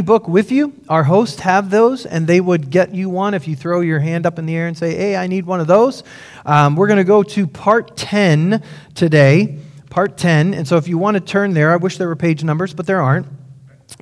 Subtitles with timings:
[0.00, 0.72] book with you.
[0.88, 4.26] Our hosts have those, and they would get you one if you throw your hand
[4.26, 6.02] up in the air and say, Hey, I need one of those.
[6.46, 8.62] Um, we're going to go to part 10
[8.94, 9.58] today.
[9.90, 10.54] Part 10.
[10.54, 12.86] And so if you want to turn there, I wish there were page numbers, but
[12.86, 13.26] there aren't.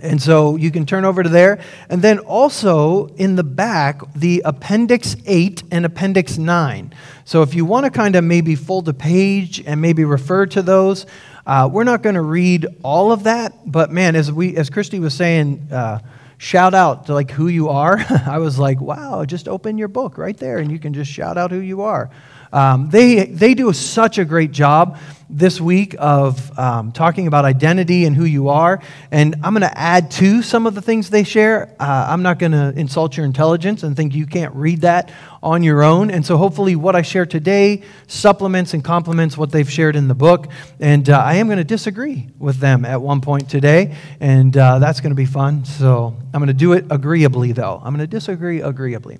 [0.02, 1.60] And so you can turn over to there.
[1.88, 6.94] And then also in the back, the Appendix 8 and Appendix 9.
[7.24, 10.62] So if you want to kind of maybe fold a page and maybe refer to
[10.62, 11.06] those,
[11.46, 15.00] uh, we're not going to read all of that, but man, as we, as Christy
[15.00, 16.00] was saying, uh,
[16.38, 17.98] shout out to like who you are.
[18.26, 21.38] I was like, wow, just open your book right there, and you can just shout
[21.38, 22.10] out who you are.
[22.52, 24.98] Um, they, they do such a great job
[25.30, 28.82] this week of um, talking about identity and who you are.
[29.10, 31.74] And I'm going to add to some of the things they share.
[31.78, 35.62] Uh, I'm not going to insult your intelligence and think you can't read that on
[35.62, 36.10] your own.
[36.10, 40.14] And so hopefully, what I share today supplements and complements what they've shared in the
[40.14, 40.48] book.
[40.80, 43.96] And uh, I am going to disagree with them at one point today.
[44.20, 45.64] And uh, that's going to be fun.
[45.64, 47.80] So I'm going to do it agreeably, though.
[47.82, 49.18] I'm going to disagree agreeably.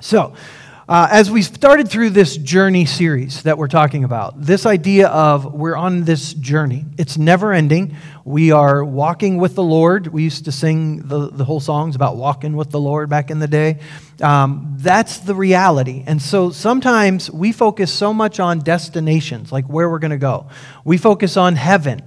[0.00, 0.34] So,
[0.86, 5.54] uh, as we started through this journey series that we're talking about, this idea of
[5.54, 7.96] we're on this journey, it's never ending.
[8.24, 10.08] We are walking with the Lord.
[10.08, 13.38] We used to sing the, the whole songs about walking with the Lord back in
[13.38, 13.80] the day.
[14.20, 16.04] Um, that's the reality.
[16.06, 20.48] And so sometimes we focus so much on destinations, like where we're going to go.
[20.84, 22.02] We focus on heaven.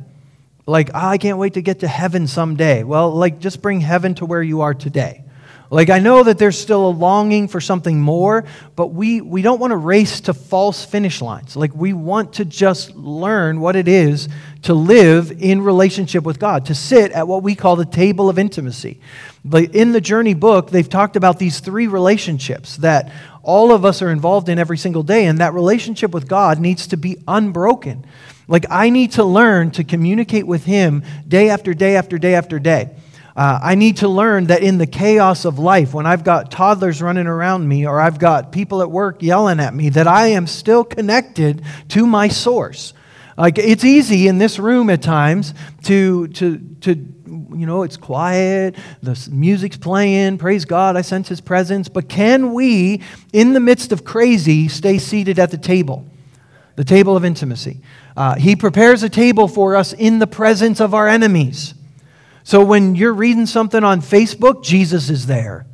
[0.67, 2.83] Like, oh, I can't wait to get to heaven someday.
[2.83, 5.23] Well, like, just bring heaven to where you are today.
[5.69, 9.59] Like, I know that there's still a longing for something more, but we, we don't
[9.59, 11.57] want to race to false finish lines.
[11.57, 14.29] Like, we want to just learn what it is
[14.63, 18.39] to live in relationship with God, to sit at what we call the table of
[18.39, 19.01] intimacy.
[19.43, 23.11] But in the Journey book, they've talked about these three relationships that
[23.43, 26.87] all of us are involved in every single day, and that relationship with God needs
[26.87, 28.05] to be unbroken.
[28.47, 32.59] Like, I need to learn to communicate with Him day after day after day after
[32.59, 32.91] day.
[33.37, 37.03] Uh, I need to learn that in the chaos of life, when I've got toddlers
[37.03, 40.47] running around me or I've got people at work yelling at me, that I am
[40.47, 42.93] still connected to my source.
[43.37, 45.53] Like it's easy in this room at times
[45.83, 51.39] to, to, to you know, it's quiet, the music's playing, praise God, I sense His
[51.39, 51.89] presence.
[51.89, 56.09] But can we, in the midst of crazy, stay seated at the table?
[56.75, 57.81] The table of intimacy.
[58.15, 61.75] Uh, he prepares a table for us in the presence of our enemies.
[62.47, 65.67] So when you're reading something on Facebook, Jesus is there.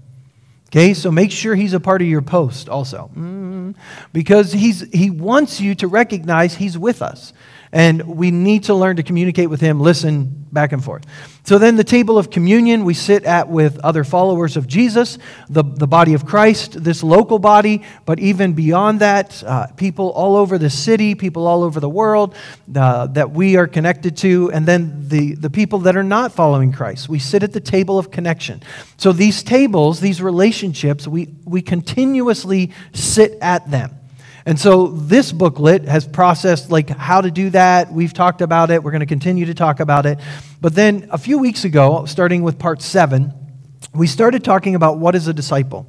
[0.69, 3.11] Okay, so make sure he's a part of your post also.
[3.15, 3.75] Mm,
[4.11, 7.31] because he's, he wants you to recognize he's with us.
[7.73, 11.05] And we need to learn to communicate with him, listen back and forth.
[11.43, 15.17] So then, the table of communion we sit at with other followers of Jesus,
[15.49, 20.35] the, the body of Christ, this local body, but even beyond that, uh, people all
[20.35, 22.35] over the city, people all over the world
[22.75, 26.71] uh, that we are connected to, and then the, the people that are not following
[26.71, 27.09] Christ.
[27.09, 28.61] We sit at the table of connection.
[28.97, 33.95] So, these tables, these relationships, we, we continuously sit at them.
[34.45, 37.91] And so this booklet has processed like how to do that.
[37.91, 38.83] We've talked about it.
[38.83, 40.19] We're going to continue to talk about it.
[40.59, 43.33] But then a few weeks ago, starting with part 7,
[43.93, 45.87] we started talking about what is a disciple.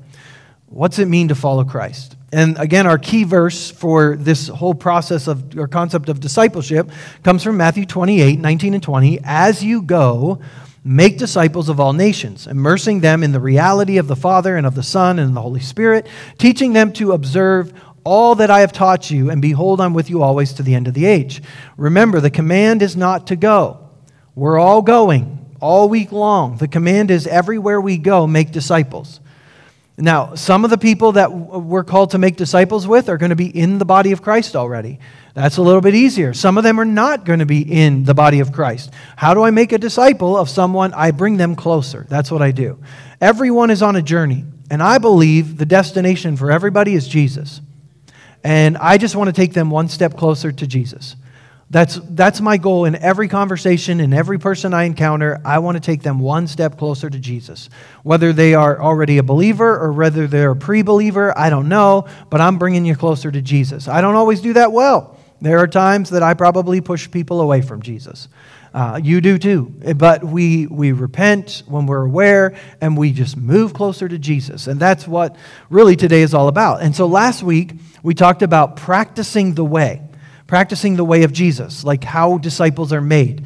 [0.66, 2.16] What's it mean to follow Christ?
[2.32, 6.90] And again, our key verse for this whole process of or concept of discipleship
[7.22, 9.20] comes from Matthew 28, 19 and 20.
[9.22, 10.40] As you go,
[10.82, 14.74] make disciples of all nations, immersing them in the reality of the Father and of
[14.74, 17.72] the Son and the Holy Spirit, teaching them to observe
[18.04, 20.86] all that I have taught you, and behold, I'm with you always to the end
[20.86, 21.42] of the age.
[21.76, 23.88] Remember, the command is not to go.
[24.34, 26.58] We're all going all week long.
[26.58, 29.20] The command is everywhere we go, make disciples.
[29.96, 33.36] Now, some of the people that we're called to make disciples with are going to
[33.36, 34.98] be in the body of Christ already.
[35.34, 36.34] That's a little bit easier.
[36.34, 38.92] Some of them are not going to be in the body of Christ.
[39.16, 40.92] How do I make a disciple of someone?
[40.94, 42.06] I bring them closer.
[42.08, 42.80] That's what I do.
[43.20, 47.60] Everyone is on a journey, and I believe the destination for everybody is Jesus.
[48.44, 51.16] And I just want to take them one step closer to Jesus.
[51.70, 55.40] That's, that's my goal in every conversation, in every person I encounter.
[55.44, 57.70] I want to take them one step closer to Jesus.
[58.02, 62.06] Whether they are already a believer or whether they're a pre believer, I don't know,
[62.28, 63.88] but I'm bringing you closer to Jesus.
[63.88, 65.18] I don't always do that well.
[65.40, 68.28] There are times that I probably push people away from Jesus.
[68.74, 69.72] Uh, you do too.
[69.96, 74.66] But we, we repent when we're aware and we just move closer to Jesus.
[74.66, 75.36] And that's what
[75.70, 76.82] really today is all about.
[76.82, 80.02] And so last week, we talked about practicing the way,
[80.48, 83.44] practicing the way of Jesus, like how disciples are made.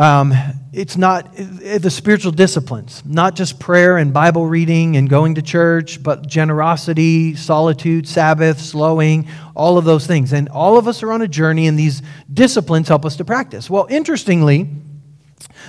[0.00, 0.32] Um,
[0.72, 6.02] it's not the spiritual disciplines, not just prayer and Bible reading and going to church,
[6.02, 10.32] but generosity, solitude, Sabbath, slowing, all of those things.
[10.32, 12.00] And all of us are on a journey, and these
[12.32, 13.68] disciplines help us to practice.
[13.68, 14.70] Well, interestingly,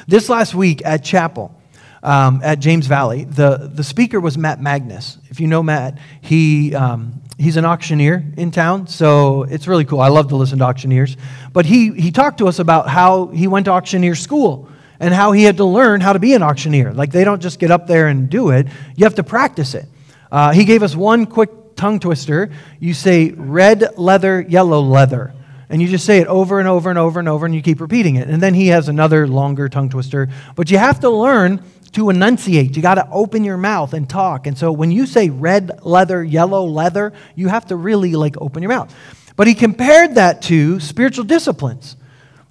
[0.07, 1.53] this last week at chapel,
[2.01, 3.25] um, at James Valley.
[3.25, 5.17] The, the speaker was Matt Magnus.
[5.29, 9.99] If you know Matt, he, um, he's an auctioneer in town, so it's really cool.
[9.99, 11.17] I love to listen to auctioneers.
[11.51, 15.31] But he, he talked to us about how he went to auctioneer school and how
[15.31, 16.93] he had to learn how to be an auctioneer.
[16.93, 19.85] Like, they don't just get up there and do it, you have to practice it.
[20.31, 22.51] Uh, he gave us one quick tongue twister.
[22.79, 25.33] You say red leather, yellow leather.
[25.69, 27.81] And you just say it over and over and over and over, and you keep
[27.81, 28.27] repeating it.
[28.27, 30.29] And then he has another longer tongue twister.
[30.55, 32.75] But you have to learn to enunciate.
[32.75, 34.47] You got to open your mouth and talk.
[34.47, 38.63] And so when you say red leather, yellow leather, you have to really like open
[38.63, 38.93] your mouth.
[39.35, 41.97] But he compared that to spiritual disciplines.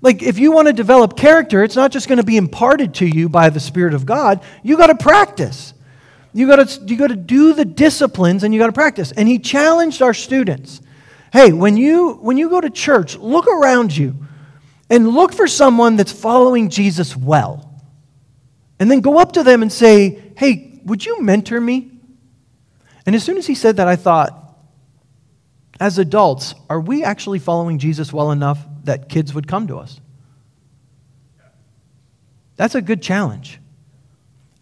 [0.03, 3.07] Like if you want to develop character, it's not just going to be imparted to
[3.07, 4.43] you by the Spirit of God.
[4.63, 5.75] You got to practice.
[6.33, 9.13] You got to you got to do the disciplines and you got to practice.
[9.13, 10.81] And he challenged our students.
[11.33, 14.17] Hey, when you when you go to church, look around you
[14.89, 17.70] and look for someone that's following Jesus well.
[18.81, 21.93] And then go up to them and say, Hey, would you mentor me?
[23.07, 24.37] And as soon as he said that, I thought,
[25.79, 30.01] as adults, are we actually following Jesus well enough that kids would come to us?
[32.57, 33.59] That's a good challenge.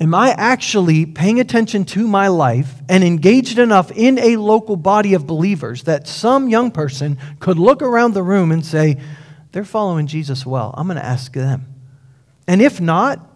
[0.01, 5.15] Am I actually paying attention to my life and engaged enough in a local body
[5.15, 9.01] of believers that some young person could look around the room and say,
[9.51, 10.73] they're following Jesus well?
[10.77, 11.67] I'm going to ask them.
[12.47, 13.28] And if not,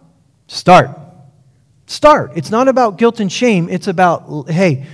[0.47, 0.91] Start.
[1.85, 2.31] Start.
[2.35, 3.69] It's not about guilt and shame.
[3.69, 4.85] It's about, hey,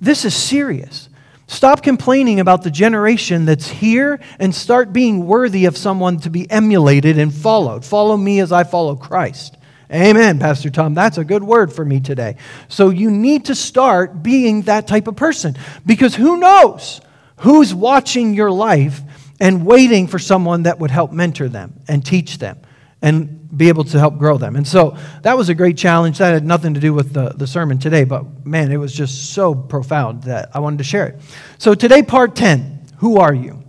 [0.00, 1.08] this is serious.
[1.46, 6.50] Stop complaining about the generation that's here and start being worthy of someone to be
[6.50, 7.84] emulated and followed.
[7.84, 9.56] Follow me as I follow Christ.
[9.90, 10.92] Amen, Pastor Tom.
[10.92, 12.36] That's a good word for me today.
[12.68, 15.56] So you need to start being that type of person
[15.86, 17.00] because who knows
[17.38, 19.00] who's watching your life
[19.40, 22.58] and waiting for someone that would help mentor them and teach them
[23.00, 24.56] and be able to help grow them.
[24.56, 26.18] And so that was a great challenge.
[26.18, 29.32] That had nothing to do with the, the sermon today, but man, it was just
[29.32, 31.20] so profound that I wanted to share it.
[31.58, 33.62] So today, part 10 Who are you?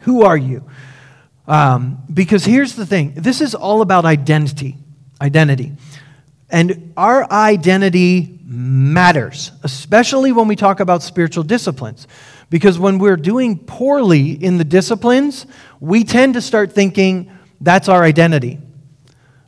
[0.00, 0.68] Who are you?
[1.48, 4.76] Um, because here's the thing this is all about identity.
[5.20, 5.72] Identity.
[6.50, 12.06] And our identity matters, especially when we talk about spiritual disciplines.
[12.48, 15.46] Because when we're doing poorly in the disciplines,
[15.80, 17.30] we tend to start thinking,
[17.60, 18.60] that's our identity.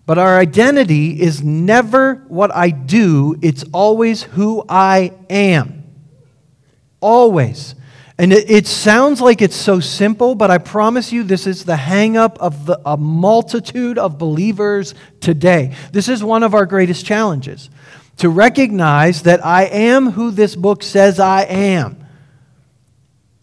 [0.09, 5.85] But our identity is never what I do, it's always who I am.
[6.99, 7.75] Always.
[8.17, 11.75] And it, it, sounds like it's so simple, but I promise you, this is the
[11.75, 15.77] hangup of the, a multitude of believers today.
[15.93, 17.69] This is one of our greatest challenges
[18.17, 21.98] to recognize that I am who this book says I am.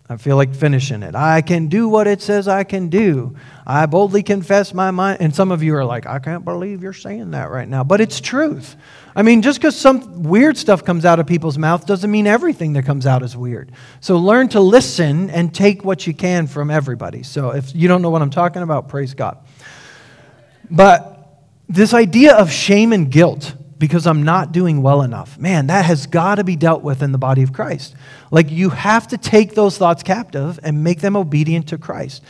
[0.08, 1.16] I feel like finishing it.
[1.16, 3.36] I can do what it says I can do.
[3.66, 5.18] I boldly confess my mind.
[5.20, 7.84] And some of you are like, I can't believe you're saying that right now.
[7.84, 8.76] But it's truth.
[9.16, 12.74] I mean, just because some weird stuff comes out of people's mouth doesn't mean everything
[12.74, 13.72] that comes out is weird.
[14.00, 17.24] So learn to listen and take what you can from everybody.
[17.24, 19.40] So if you don't know what I'm talking about, praise God.
[20.70, 25.38] But this idea of shame and guilt because I'm not doing well enough.
[25.38, 27.96] Man, that has got to be dealt with in the body of Christ.
[28.32, 32.24] Like you have to take those thoughts captive and make them obedient to Christ.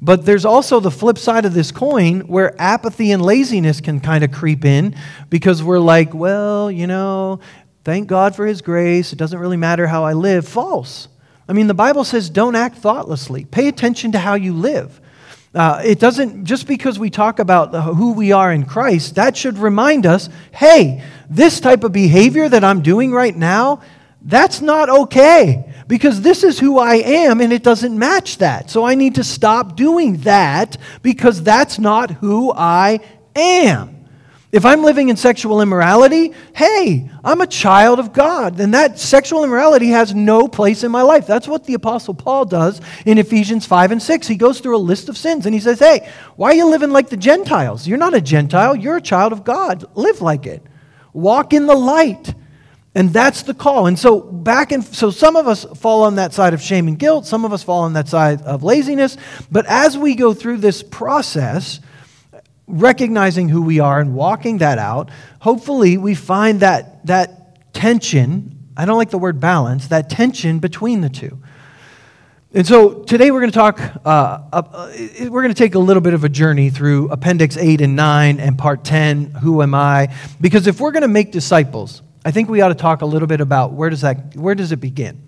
[0.00, 4.22] But there's also the flip side of this coin where apathy and laziness can kind
[4.22, 4.94] of creep in
[5.30, 7.40] because we're like, well, you know,
[7.84, 9.12] thank God for his grace.
[9.12, 10.46] It doesn't really matter how I live.
[10.46, 11.08] False.
[11.48, 13.44] I mean, the Bible says don't act thoughtlessly.
[13.46, 15.00] Pay attention to how you live.
[15.54, 19.56] Uh, it doesn't, just because we talk about who we are in Christ, that should
[19.56, 23.80] remind us hey, this type of behavior that I'm doing right now,
[24.20, 28.70] that's not okay because this is who I am and it doesn't match that.
[28.70, 33.00] So I need to stop doing that because that's not who I
[33.36, 33.93] am.
[34.54, 38.60] If I'm living in sexual immorality, hey, I'm a child of God.
[38.60, 41.26] And that sexual immorality has no place in my life.
[41.26, 44.28] That's what the Apostle Paul does in Ephesians 5 and 6.
[44.28, 46.90] He goes through a list of sins and he says, hey, why are you living
[46.90, 47.88] like the Gentiles?
[47.88, 49.86] You're not a Gentile, you're a child of God.
[49.96, 50.62] Live like it.
[51.12, 52.32] Walk in the light.
[52.94, 53.88] And that's the call.
[53.88, 56.96] And so back and so some of us fall on that side of shame and
[56.96, 59.16] guilt, some of us fall on that side of laziness,
[59.50, 61.80] but as we go through this process,
[62.66, 68.84] recognizing who we are and walking that out, hopefully we find that, that tension, I
[68.84, 71.38] don't like the word balance, that tension between the two.
[72.56, 74.92] And so today we're going to talk, uh, uh,
[75.22, 78.38] we're going to take a little bit of a journey through Appendix 8 and 9
[78.38, 80.14] and Part 10, Who Am I?
[80.40, 83.26] Because if we're going to make disciples, I think we ought to talk a little
[83.26, 85.20] bit about where does, that, where does it begin?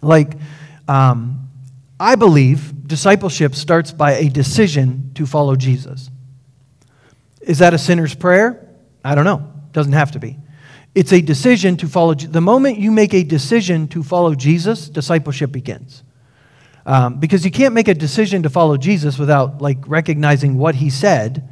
[0.00, 0.34] Like,
[0.86, 1.48] um,
[1.98, 6.10] I believe discipleship starts by a decision to follow Jesus.
[7.46, 8.68] Is that a sinner's prayer?
[9.04, 9.50] I don't know.
[9.72, 10.36] Doesn't have to be.
[10.94, 12.14] It's a decision to follow.
[12.14, 16.02] The moment you make a decision to follow Jesus, discipleship begins.
[16.84, 20.90] Um, because you can't make a decision to follow Jesus without like recognizing what he
[20.90, 21.48] said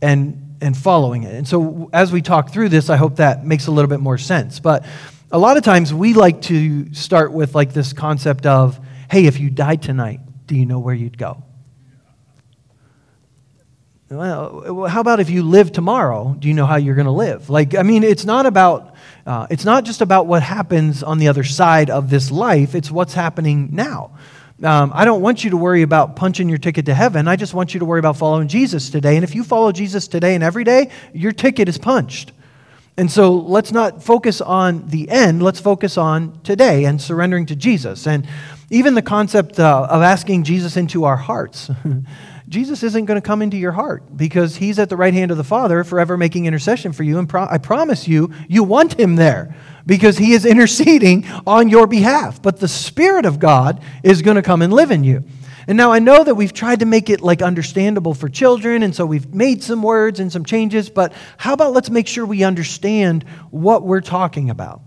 [0.00, 1.34] and and following it.
[1.34, 4.18] And so as we talk through this, I hope that makes a little bit more
[4.18, 4.60] sense.
[4.60, 4.84] But
[5.30, 9.38] a lot of times we like to start with like this concept of, hey, if
[9.38, 11.44] you died tonight, do you know where you'd go?
[14.10, 16.34] Well, how about if you live tomorrow?
[16.38, 17.50] Do you know how you're going to live?
[17.50, 18.94] Like, I mean, it's not about,
[19.26, 22.74] uh, it's not just about what happens on the other side of this life.
[22.74, 24.12] It's what's happening now.
[24.62, 27.28] Um, I don't want you to worry about punching your ticket to heaven.
[27.28, 29.16] I just want you to worry about following Jesus today.
[29.16, 32.32] And if you follow Jesus today and every day, your ticket is punched.
[32.96, 35.42] And so let's not focus on the end.
[35.42, 38.06] Let's focus on today and surrendering to Jesus.
[38.06, 38.26] And
[38.70, 41.70] even the concept uh, of asking Jesus into our hearts.
[42.48, 45.36] Jesus isn't going to come into your heart because he's at the right hand of
[45.36, 47.18] the Father, forever making intercession for you.
[47.18, 51.86] And pro- I promise you, you want him there because he is interceding on your
[51.86, 52.40] behalf.
[52.40, 55.24] But the Spirit of God is going to come and live in you.
[55.66, 58.96] And now I know that we've tried to make it like understandable for children, and
[58.96, 62.42] so we've made some words and some changes, but how about let's make sure we
[62.42, 64.80] understand what we're talking about?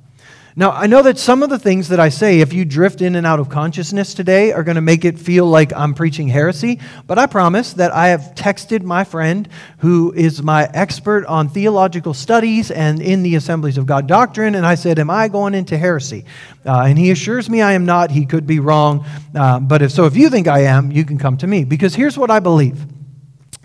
[0.53, 3.15] Now, I know that some of the things that I say, if you drift in
[3.15, 6.81] and out of consciousness today, are going to make it feel like I'm preaching heresy,
[7.07, 12.13] but I promise that I have texted my friend who is my expert on theological
[12.13, 15.77] studies and in the Assemblies of God doctrine, and I said, Am I going into
[15.77, 16.25] heresy?
[16.65, 18.11] Uh, and he assures me I am not.
[18.11, 19.05] He could be wrong.
[19.33, 21.63] Uh, but if so, if you think I am, you can come to me.
[21.63, 22.85] Because here's what I believe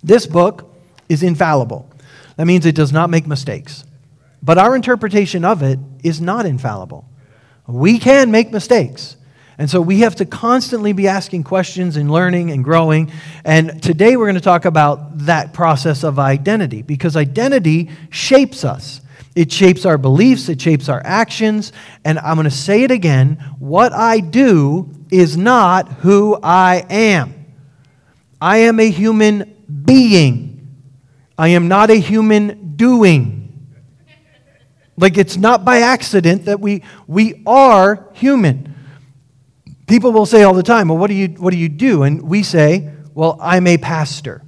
[0.05, 0.73] this book
[1.09, 1.91] is infallible.
[2.37, 3.85] That means it does not make mistakes.
[4.43, 7.09] But our interpretation of it is not infallible.
[7.67, 9.17] We can make mistakes.
[9.59, 13.11] And so we have to constantly be asking questions and learning and growing.
[13.45, 19.01] And today we're going to talk about that process of identity because identity shapes us.
[19.35, 21.73] It shapes our beliefs, it shapes our actions.
[22.05, 27.47] And I'm going to say it again what I do is not who I am.
[28.41, 30.69] I am a human being,
[31.39, 33.46] I am not a human doing.
[34.97, 38.75] Like it's not by accident that we, we are human.
[39.87, 42.03] People will say all the time, well, what do, you, what do you do?
[42.03, 44.43] And we say, well, I'm a pastor.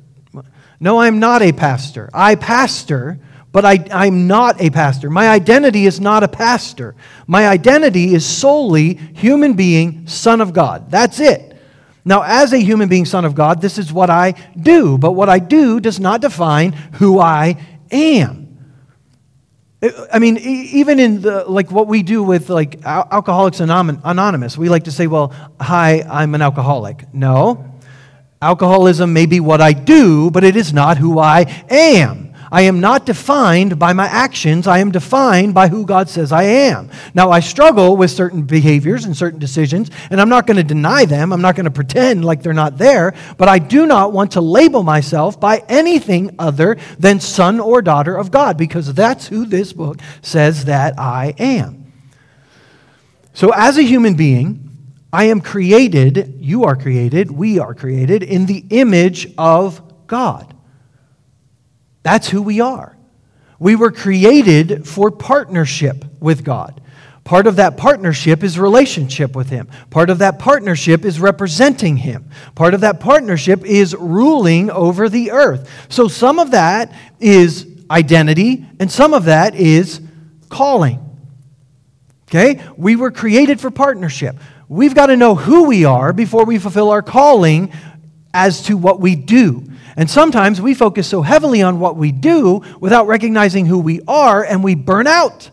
[0.80, 2.08] No, I'm not a pastor.
[2.12, 3.18] I pastor,
[3.52, 5.10] but I, I'm not a pastor.
[5.10, 6.94] My identity is not a pastor.
[7.26, 10.90] My identity is solely human being, Son of God.
[10.90, 11.56] That's it.
[12.04, 15.28] Now, as a human being, Son of God, this is what I do, but what
[15.28, 17.56] I do does not define who I
[17.90, 18.47] am.
[19.80, 24.84] I mean, even in the, like what we do with like Alcoholics Anonymous, we like
[24.84, 27.12] to say, well, hi, I'm an alcoholic.
[27.14, 27.64] No.
[28.42, 32.27] Alcoholism may be what I do, but it is not who I am.
[32.50, 34.66] I am not defined by my actions.
[34.66, 36.90] I am defined by who God says I am.
[37.14, 41.04] Now, I struggle with certain behaviors and certain decisions, and I'm not going to deny
[41.04, 41.32] them.
[41.32, 44.40] I'm not going to pretend like they're not there, but I do not want to
[44.40, 49.72] label myself by anything other than son or daughter of God, because that's who this
[49.72, 51.92] book says that I am.
[53.34, 54.68] So, as a human being,
[55.12, 60.54] I am created, you are created, we are created in the image of God.
[62.08, 62.96] That's who we are.
[63.58, 66.80] We were created for partnership with God.
[67.22, 69.68] Part of that partnership is relationship with Him.
[69.90, 72.30] Part of that partnership is representing Him.
[72.54, 75.70] Part of that partnership is ruling over the earth.
[75.90, 80.00] So some of that is identity, and some of that is
[80.48, 81.00] calling.
[82.30, 82.62] Okay?
[82.78, 84.34] We were created for partnership.
[84.66, 87.70] We've got to know who we are before we fulfill our calling
[88.32, 89.68] as to what we do.
[89.98, 94.44] And sometimes we focus so heavily on what we do without recognizing who we are,
[94.44, 95.50] and we burn out.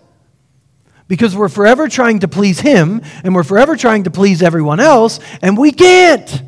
[1.08, 5.20] Because we're forever trying to please Him, and we're forever trying to please everyone else,
[5.42, 6.44] and we can't.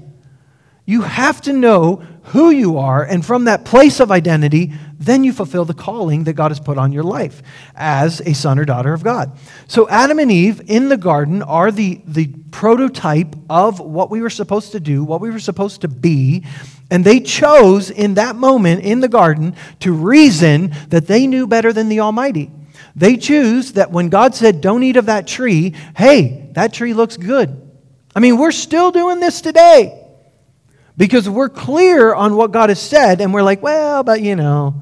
[0.86, 5.34] You have to know who you are, and from that place of identity, then you
[5.34, 7.42] fulfill the calling that God has put on your life
[7.76, 9.36] as a son or daughter of God.
[9.68, 14.30] So, Adam and Eve in the garden are the, the prototype of what we were
[14.30, 16.46] supposed to do, what we were supposed to be,
[16.90, 21.74] and they chose in that moment in the garden to reason that they knew better
[21.74, 22.52] than the Almighty.
[22.96, 27.18] They choose that when God said, Don't eat of that tree, hey, that tree looks
[27.18, 27.62] good.
[28.16, 30.04] I mean, we're still doing this today
[30.98, 34.82] because we're clear on what God has said, and we're like, well, but you know.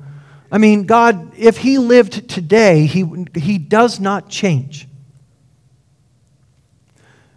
[0.52, 4.88] I mean, God, if He lived today, He, he does not change.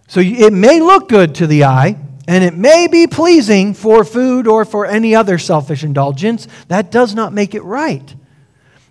[0.06, 1.98] So it may look good to the eye,
[2.28, 6.46] and it may be pleasing for food or for any other selfish indulgence.
[6.68, 8.14] That does not make it right.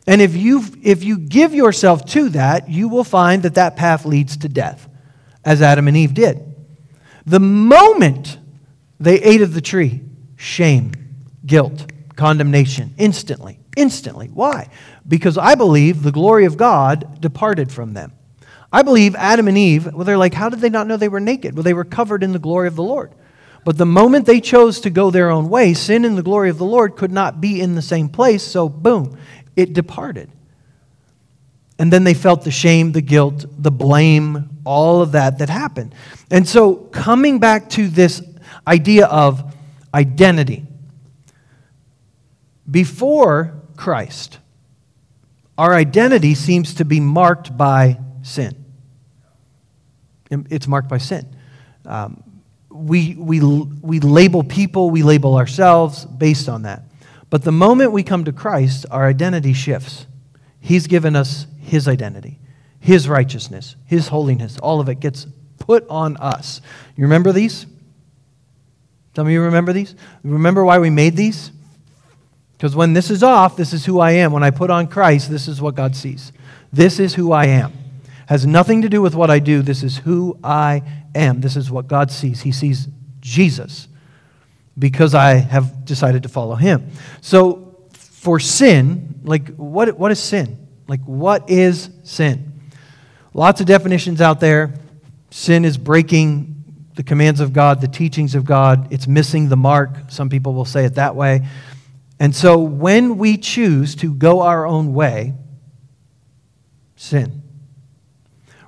[0.08, 4.06] And if you, if you give yourself to that, you will find that that path
[4.06, 4.90] leads to death,
[5.46, 6.44] as Adam and Eve did.
[7.28, 8.40] The moment
[9.00, 10.02] they ate of the tree,
[10.36, 10.94] shame,
[11.46, 13.60] guilt, condemnation, instantly.
[13.76, 14.30] Instantly.
[14.34, 14.72] Why?
[15.08, 18.14] Because I believe the glory of God departed from them.
[18.74, 21.20] I believe Adam and Eve, well, they're like, how did they not know they were
[21.20, 21.56] naked?
[21.56, 23.14] Well, they were covered in the glory of the Lord.
[23.68, 26.58] But the moment they chose to go their own way, sin and the glory of
[26.58, 29.18] the Lord could not be in the same place, so boom,
[29.58, 30.32] it departed.
[31.78, 35.94] And then they felt the shame, the guilt, the blame, all of that that happened.
[36.32, 38.22] And so, coming back to this
[38.66, 39.54] idea of
[39.94, 40.66] identity,
[42.72, 44.38] before Christ,
[45.58, 48.64] our identity seems to be marked by sin.
[50.32, 51.36] It's marked by sin.
[51.86, 52.24] Um,
[52.78, 56.84] we, we, we label people, we label ourselves based on that.
[57.30, 60.06] But the moment we come to Christ, our identity shifts.
[60.60, 62.40] He's given us His identity,
[62.80, 64.58] His righteousness, His holiness.
[64.60, 65.28] All of it gets
[65.60, 66.62] put on us.
[66.96, 67.66] You remember these?
[69.16, 69.96] Some of you remember these?
[70.24, 71.52] Remember why we made these?
[72.58, 74.32] Because when this is off, this is who I am.
[74.32, 76.32] When I put on Christ, this is what God sees.
[76.72, 77.74] This is who I am.
[78.28, 79.62] Has nothing to do with what I do.
[79.62, 80.84] This is who I
[81.16, 81.42] am.
[81.42, 82.42] This is what God sees.
[82.42, 82.88] He sees
[83.22, 83.88] Jesus
[84.78, 86.92] because I have decided to follow him.
[87.22, 90.68] So for sin, like what, what is sin?
[90.88, 92.62] Like what is sin?
[93.34, 94.74] Lots of definitions out there.
[95.30, 96.54] Sin is breaking
[96.96, 98.92] the commands of God, the teachings of God.
[98.92, 100.10] It's missing the mark.
[100.10, 101.48] Some people will say it that way.
[102.20, 105.34] And so when we choose to go our own way,
[106.96, 107.44] sin.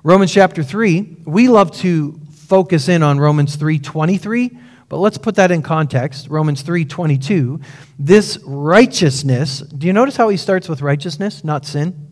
[0.02, 4.56] Romans chapter 3, we love to focus in on Romans 3:23,
[4.88, 6.28] but let's put that in context.
[6.28, 7.60] Romans 3:22,
[7.98, 12.08] this righteousness, do you notice how he starts with righteousness, not sin?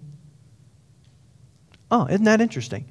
[1.90, 2.84] Oh, isn't that interesting?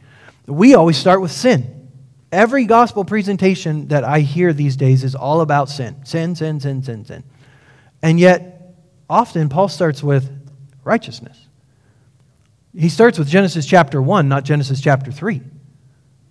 [0.48, 1.90] We always start with sin.
[2.32, 5.98] Every gospel presentation that I hear these days is all about sin.
[6.04, 7.24] Sin, sin, sin, sin, sin.
[8.02, 8.76] And yet,
[9.10, 10.30] often Paul starts with
[10.84, 11.47] righteousness.
[12.78, 15.42] He starts with Genesis chapter 1, not Genesis chapter 3.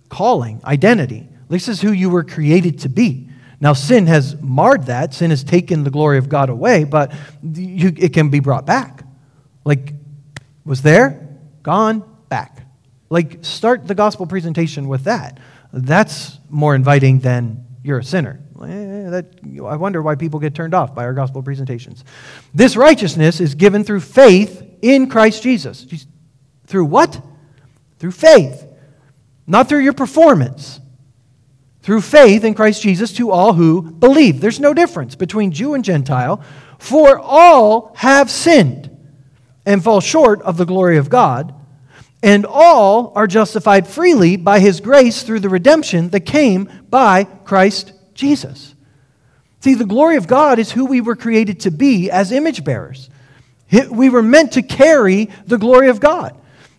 [0.09, 1.29] Calling, identity.
[1.49, 3.29] This is who you were created to be.
[3.61, 5.13] Now, sin has marred that.
[5.13, 9.03] Sin has taken the glory of God away, but you, it can be brought back.
[9.65, 9.95] Like,
[10.65, 12.67] was there, gone, back.
[13.11, 15.41] Like, start the gospel presentation with that.
[15.73, 18.41] That's more inviting than you're a sinner.
[18.63, 19.27] Eh, that,
[19.65, 22.05] I wonder why people get turned off by our gospel presentations.
[22.55, 25.87] This righteousness is given through faith in Christ Jesus.
[26.67, 27.21] Through what?
[27.99, 28.67] Through faith,
[29.47, 30.81] not through your performance.
[31.83, 34.41] Through faith in Christ Jesus to all who believe.
[34.41, 36.43] There's no difference between Jew and Gentile,
[36.79, 38.91] for all have sinned
[39.65, 41.55] and fall short of the glory of God,
[42.23, 47.93] and all are justified freely by his grace through the redemption that came by Christ
[48.15, 48.75] Jesus.
[49.61, 53.11] See, the glory of God is who we were created to be as image bearers.
[53.91, 56.37] We were meant to carry the glory of God.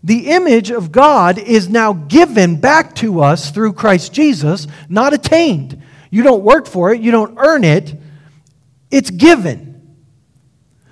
[0.08, 5.84] The image of God is now given back to us through Christ Jesus, not attained.
[6.10, 7.93] You don't work for it, you don't earn it,
[8.89, 9.98] it's given.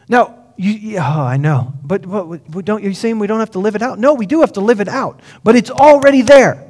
[0.09, 3.75] Now, you, oh, I know, but, but don't, you're saying we don't have to live
[3.75, 3.99] it out?
[3.99, 6.69] No, we do have to live it out, but it's already there.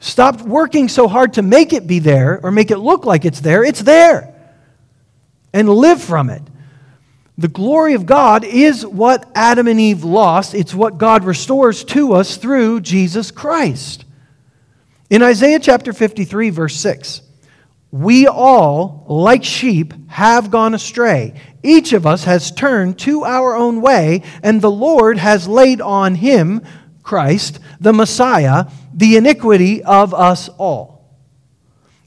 [0.00, 3.40] Stop working so hard to make it be there or make it look like it's
[3.40, 3.64] there.
[3.64, 4.34] It's there.
[5.54, 6.42] And live from it.
[7.38, 10.54] The glory of God is what Adam and Eve lost.
[10.54, 14.04] It's what God restores to us through Jesus Christ.
[15.08, 17.22] In Isaiah chapter 53, verse 6,
[17.92, 21.40] we all, like sheep, have gone astray.
[21.62, 26.16] Each of us has turned to our own way, and the Lord has laid on
[26.16, 26.62] him,
[27.04, 31.16] Christ, the Messiah, the iniquity of us all.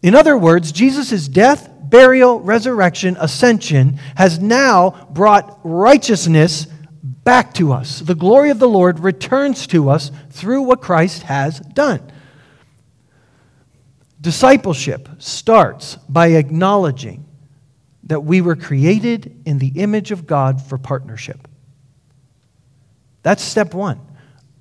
[0.03, 6.65] In other words, Jesus' death, burial, resurrection, ascension has now brought righteousness
[7.03, 7.99] back to us.
[7.99, 12.11] The glory of the Lord returns to us through what Christ has done.
[14.19, 17.25] Discipleship starts by acknowledging
[18.03, 21.47] that we were created in the image of God for partnership.
[23.23, 23.99] That's step one.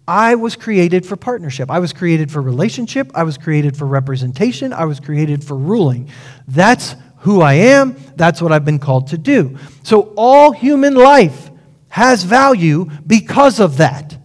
[0.07, 1.71] I was created for partnership.
[1.71, 3.13] I was created for relationship.
[3.15, 4.73] I was created for representation.
[4.73, 6.11] I was created for ruling.
[6.49, 7.97] That's who I am.
[8.17, 9.59] That's what I've been called to do.
[9.83, 11.51] So all human life
[11.89, 14.17] has value because of that.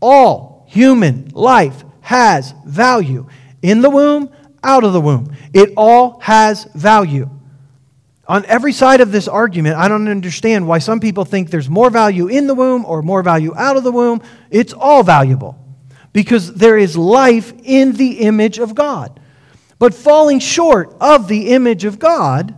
[0.00, 3.28] All human life has value.
[3.62, 4.30] In the womb,
[4.64, 5.34] out of the womb.
[5.52, 7.28] It all has value.
[8.28, 11.90] On every side of this argument, I don't understand why some people think there's more
[11.90, 14.22] value in the womb or more value out of the womb.
[14.50, 15.58] It's all valuable
[16.12, 19.18] because there is life in the image of God.
[19.82, 22.54] But falling short of the image of God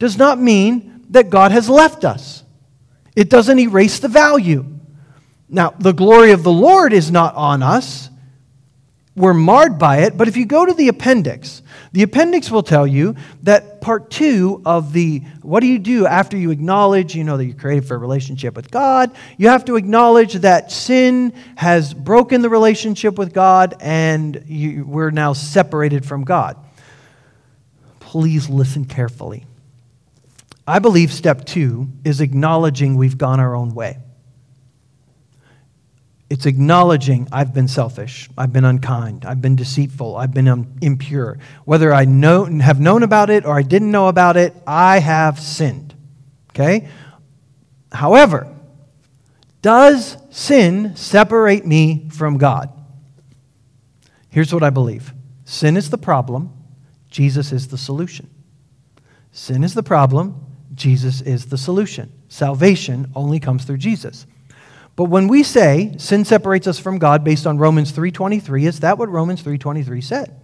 [0.00, 2.42] does not mean that God has left us,
[3.14, 4.66] it doesn't erase the value.
[5.48, 8.10] Now, the glory of the Lord is not on us.
[9.14, 12.88] We're marred by it, but if you go to the appendix, the appendix will tell
[12.88, 17.36] you that part two of the what do you do after you acknowledge, you know,
[17.36, 19.14] that you're created for a relationship with God?
[19.36, 25.10] You have to acknowledge that sin has broken the relationship with God and you, we're
[25.10, 26.56] now separated from God.
[28.00, 29.44] Please listen carefully.
[30.66, 33.98] I believe step two is acknowledging we've gone our own way.
[36.32, 41.38] It's acknowledging I've been selfish, I've been unkind, I've been deceitful, I've been um, impure.
[41.66, 45.38] Whether I know, have known about it or I didn't know about it, I have
[45.38, 45.94] sinned.
[46.48, 46.88] Okay?
[47.92, 48.50] However,
[49.60, 52.72] does sin separate me from God?
[54.30, 55.12] Here's what I believe
[55.44, 56.50] sin is the problem,
[57.10, 58.30] Jesus is the solution.
[59.32, 62.10] Sin is the problem, Jesus is the solution.
[62.30, 64.24] Salvation only comes through Jesus.
[64.94, 68.98] But when we say sin separates us from God based on Romans 3:23, is that
[68.98, 70.34] what Romans 3:23 said?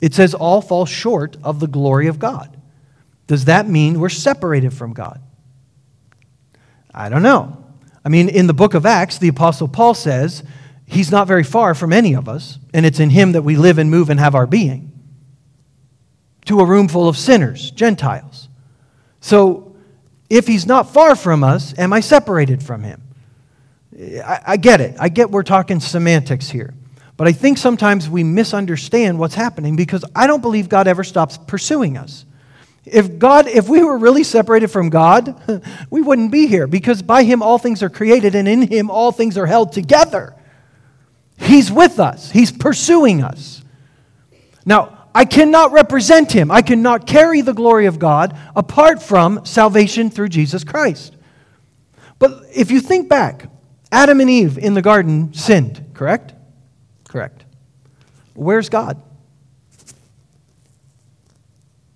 [0.00, 2.56] It says all fall short of the glory of God.
[3.26, 5.20] Does that mean we're separated from God?
[6.92, 7.56] I don't know.
[8.04, 10.42] I mean, in the book of Acts, the apostle Paul says
[10.84, 13.78] he's not very far from any of us, and it's in him that we live
[13.78, 14.92] and move and have our being.
[16.46, 18.48] To a room full of sinners, Gentiles.
[19.20, 19.74] So,
[20.28, 23.03] if he's not far from us, am I separated from him?
[23.96, 24.96] I, I get it.
[24.98, 26.74] I get we're talking semantics here.
[27.16, 31.38] But I think sometimes we misunderstand what's happening because I don't believe God ever stops
[31.38, 32.26] pursuing us.
[32.84, 37.22] If God, if we were really separated from God, we wouldn't be here because by
[37.22, 40.34] him all things are created and in him all things are held together.
[41.38, 42.30] He's with us.
[42.30, 43.62] He's pursuing us.
[44.66, 46.50] Now, I cannot represent him.
[46.50, 51.16] I cannot carry the glory of God apart from salvation through Jesus Christ.
[52.18, 53.48] But if you think back,
[53.94, 56.34] Adam and Eve in the garden sinned, correct?
[57.08, 57.44] Correct.
[58.34, 59.00] Where's God?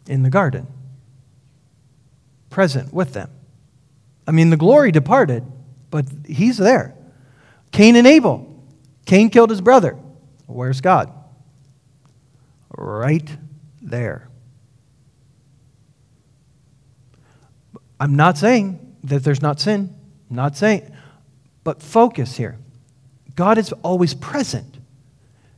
[0.06, 0.68] In the garden,
[2.50, 3.28] present with them.
[4.28, 5.44] I mean, the glory departed,
[5.90, 6.94] but he's there.
[7.72, 8.46] Cain and Abel.
[9.04, 9.98] Cain killed his brother.
[10.46, 11.12] Where's God?
[12.76, 13.28] Right
[13.82, 14.28] there.
[17.98, 19.96] I'm not saying that there's not sin.
[20.30, 20.94] I'm not saying.
[21.68, 22.56] But focus here
[23.34, 24.78] God is always present.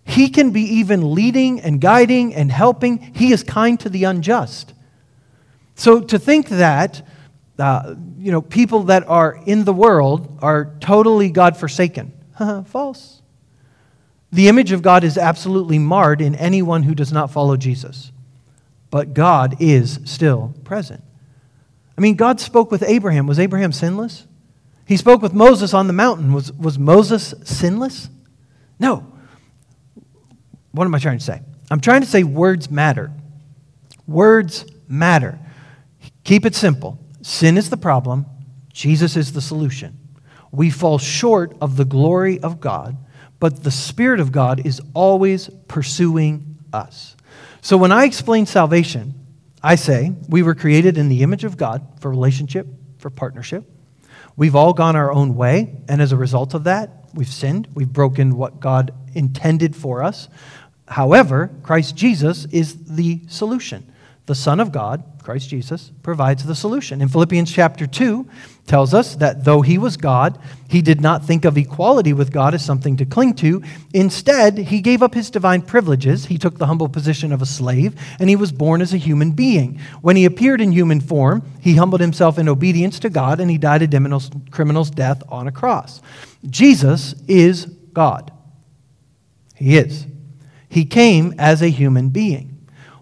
[0.02, 2.98] He can be even leading and guiding and helping.
[3.14, 4.74] He is kind to the unjust.
[5.76, 7.06] So to think that,
[7.60, 12.12] uh, you know, people that are in the world are totally God forsaken,
[12.66, 13.22] false.
[14.32, 18.10] The image of God is absolutely marred in anyone who does not follow Jesus.
[18.90, 21.04] But God is still present.
[21.96, 23.28] I mean, God spoke with Abraham.
[23.28, 24.26] Was Abraham sinless?
[24.90, 26.32] He spoke with Moses on the mountain.
[26.32, 28.08] Was, was Moses sinless?
[28.80, 29.06] No.
[30.72, 31.42] What am I trying to say?
[31.70, 33.12] I'm trying to say words matter.
[34.08, 35.38] Words matter.
[36.24, 36.98] Keep it simple.
[37.22, 38.26] Sin is the problem,
[38.72, 39.96] Jesus is the solution.
[40.50, 42.96] We fall short of the glory of God,
[43.38, 47.14] but the Spirit of God is always pursuing us.
[47.60, 49.14] So when I explain salvation,
[49.62, 52.66] I say we were created in the image of God for relationship,
[52.98, 53.70] for partnership.
[54.40, 57.68] We've all gone our own way, and as a result of that, we've sinned.
[57.74, 60.30] We've broken what God intended for us.
[60.88, 63.92] However, Christ Jesus is the solution.
[64.30, 67.02] The Son of God, Christ Jesus, provides the solution.
[67.02, 68.28] In Philippians chapter 2,
[68.64, 70.38] tells us that though he was God,
[70.68, 73.60] he did not think of equality with God as something to cling to.
[73.92, 76.26] Instead, he gave up his divine privileges.
[76.26, 79.32] He took the humble position of a slave, and he was born as a human
[79.32, 79.80] being.
[80.00, 83.58] When he appeared in human form, he humbled himself in obedience to God, and he
[83.58, 84.20] died a
[84.52, 86.00] criminal's death on a cross.
[86.48, 88.30] Jesus is God.
[89.56, 90.06] He is.
[90.68, 92.49] He came as a human being.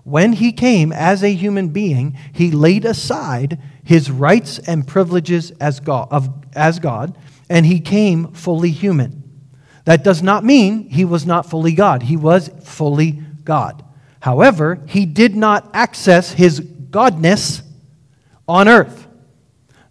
[0.08, 5.80] When he came as a human being, he laid aside his rights and privileges as
[5.80, 7.18] God, of, as God,
[7.50, 9.22] and he came fully human.
[9.84, 12.04] That does not mean he was not fully God.
[12.04, 13.84] He was fully God.
[14.20, 17.60] However, he did not access his godness
[18.48, 19.06] on earth,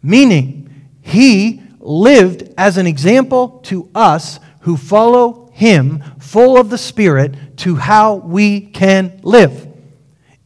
[0.01, 7.57] meaning he lived as an example to us who follow him, full of the Spirit,
[7.57, 9.66] to how we can live.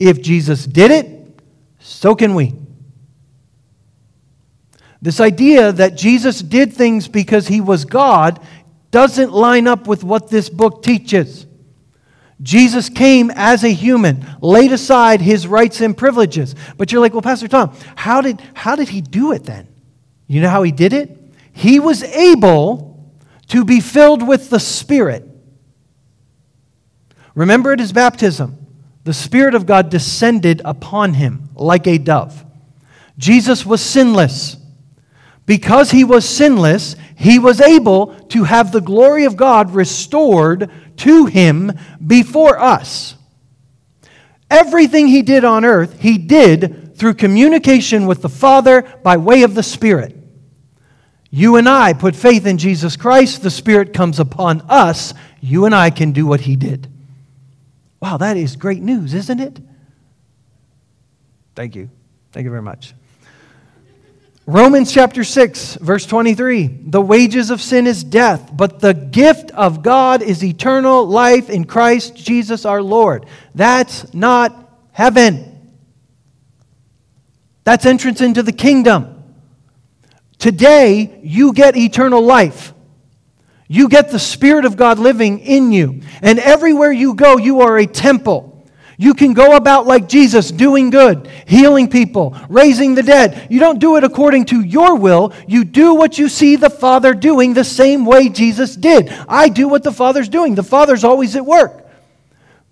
[0.01, 1.39] If Jesus did it,
[1.77, 2.55] so can we.
[4.99, 8.43] This idea that Jesus did things because he was God
[8.89, 11.45] doesn't line up with what this book teaches.
[12.41, 16.55] Jesus came as a human, laid aside his rights and privileges.
[16.77, 19.67] But you're like, well, Pastor Tom, how did, how did he do it then?
[20.25, 21.15] You know how he did it?
[21.53, 23.13] He was able
[23.49, 25.27] to be filled with the Spirit.
[27.35, 28.60] Remember at his baptism,
[29.03, 32.45] the Spirit of God descended upon him like a dove.
[33.17, 34.57] Jesus was sinless.
[35.45, 41.25] Because he was sinless, he was able to have the glory of God restored to
[41.25, 41.71] him
[42.05, 43.15] before us.
[44.49, 49.55] Everything he did on earth, he did through communication with the Father by way of
[49.55, 50.15] the Spirit.
[51.31, 55.13] You and I put faith in Jesus Christ, the Spirit comes upon us.
[55.39, 56.90] You and I can do what he did.
[58.01, 59.59] Wow, that is great news, isn't it?
[61.55, 61.89] Thank you.
[62.31, 62.95] Thank you very much.
[64.47, 69.83] Romans chapter 6, verse 23 The wages of sin is death, but the gift of
[69.83, 73.27] God is eternal life in Christ Jesus our Lord.
[73.53, 75.71] That's not heaven,
[77.63, 79.19] that's entrance into the kingdom.
[80.39, 82.73] Today, you get eternal life.
[83.71, 86.01] You get the Spirit of God living in you.
[86.21, 88.67] And everywhere you go, you are a temple.
[88.97, 93.47] You can go about like Jesus, doing good, healing people, raising the dead.
[93.49, 95.31] You don't do it according to your will.
[95.47, 99.09] You do what you see the Father doing the same way Jesus did.
[99.29, 100.53] I do what the Father's doing.
[100.53, 101.87] The Father's always at work.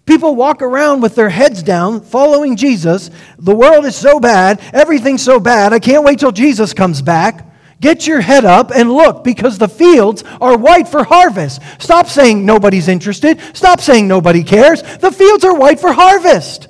[0.05, 3.09] People walk around with their heads down, following Jesus.
[3.37, 5.71] The world is so bad, everything's so bad.
[5.71, 7.48] I can't wait till Jesus comes back.
[7.81, 11.61] Get your head up and look because the fields are white for harvest.
[11.79, 13.39] Stop saying nobody's interested.
[13.55, 14.81] Stop saying nobody cares.
[14.97, 16.67] The fields are white for harvest.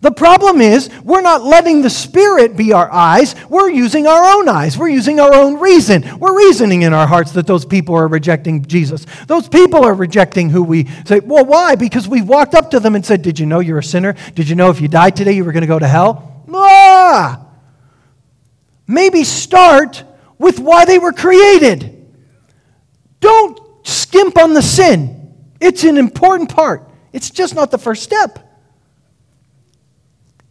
[0.00, 3.34] The problem is, we're not letting the Spirit be our eyes.
[3.48, 4.76] We're using our own eyes.
[4.76, 6.18] We're using our own reason.
[6.18, 9.06] We're reasoning in our hearts that those people are rejecting Jesus.
[9.26, 11.74] Those people are rejecting who we say, well, why?
[11.76, 14.14] Because we walked up to them and said, Did you know you're a sinner?
[14.34, 16.44] Did you know if you died today you were going to go to hell?
[16.52, 17.46] Ah!
[18.86, 20.04] Maybe start
[20.38, 21.90] with why they were created.
[23.20, 26.90] Don't skimp on the sin, it's an important part.
[27.12, 28.40] It's just not the first step.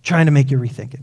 [0.01, 1.01] Trying to make you rethink it.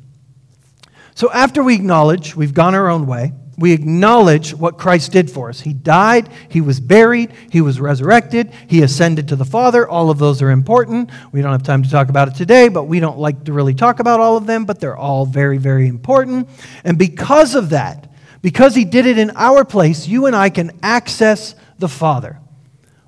[1.14, 5.50] So, after we acknowledge we've gone our own way, we acknowledge what Christ did for
[5.50, 5.60] us.
[5.60, 9.86] He died, He was buried, He was resurrected, He ascended to the Father.
[9.86, 11.10] All of those are important.
[11.30, 13.74] We don't have time to talk about it today, but we don't like to really
[13.74, 16.48] talk about all of them, but they're all very, very important.
[16.84, 18.09] And because of that,
[18.42, 22.38] because he did it in our place, you and I can access the Father.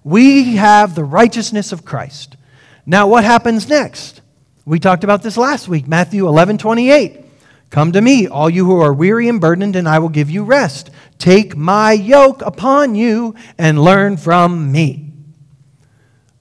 [0.05, 2.37] We have the righteousness of Christ.
[2.85, 4.21] Now, what happens next?
[4.65, 7.25] We talked about this last week, Matthew 11 28.
[7.71, 10.45] Come to me, all you who are weary and burdened, and I will give you
[10.45, 10.91] rest.
[11.17, 15.13] Take my yoke upon you and learn from me.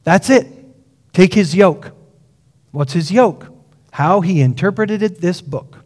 [0.03, 0.47] That's it.
[1.13, 1.91] Take his yoke.
[2.71, 3.47] What's his yoke?
[3.91, 5.85] How he interpreted it, this book.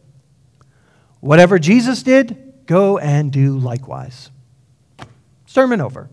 [1.20, 4.30] Whatever Jesus did, Go and do likewise.
[5.46, 6.10] Sermon over.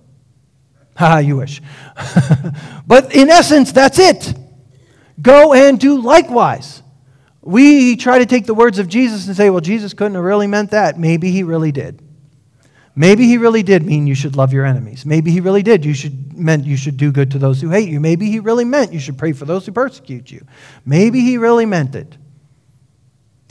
[0.95, 1.61] Ha, you wish.
[2.87, 4.33] but in essence, that's it.
[5.21, 6.81] Go and do likewise.
[7.41, 10.47] We try to take the words of Jesus and say, well, Jesus couldn't have really
[10.47, 10.97] meant that.
[10.97, 12.01] Maybe he really did.
[12.95, 15.05] Maybe he really did mean you should love your enemies.
[15.05, 15.83] Maybe he really did.
[15.83, 17.99] You should meant you should do good to those who hate you.
[17.99, 20.45] Maybe he really meant you should pray for those who persecute you.
[20.85, 22.17] Maybe he really meant it.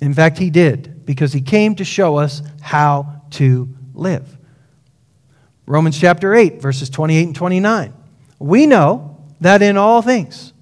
[0.02, 4.36] In fact, he did, because he came to show us how to live.
[5.64, 7.94] Romans chapter 8, verses 28 and 29.
[8.40, 10.54] We know that in all things,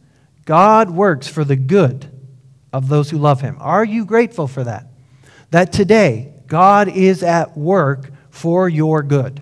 [0.44, 2.06] God works for the good
[2.70, 3.56] of those who love him.
[3.60, 4.88] Are you grateful for that?
[5.52, 9.40] That today, God is at work for your good.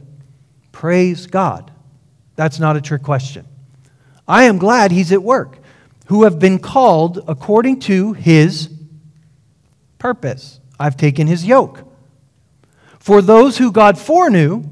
[0.70, 1.72] Praise God.
[2.36, 3.48] That's not a trick question.
[4.28, 5.58] I am glad he's at work,
[6.06, 8.77] who have been called according to his
[9.98, 10.60] purpose.
[10.78, 11.84] I've taken his yoke.
[12.98, 14.64] For those who God foreknew,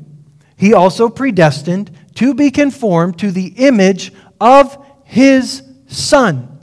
[0.57, 6.59] he also predestined to be conformed to the image of his Son,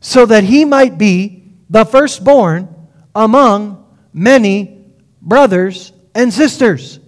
[0.00, 2.74] so that he might be the firstborn
[3.14, 4.86] among many
[5.20, 7.00] brothers and sisters.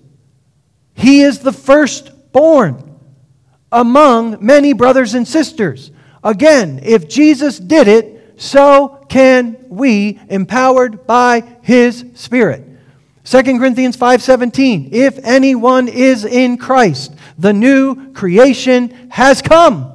[0.94, 2.98] He is the firstborn
[3.72, 5.90] among many brothers and sisters.
[6.22, 12.64] Again, if Jesus did it, so can we, empowered by his Spirit.
[13.24, 19.92] 2 Corinthians 5:17 If anyone is in Christ, the new creation has come.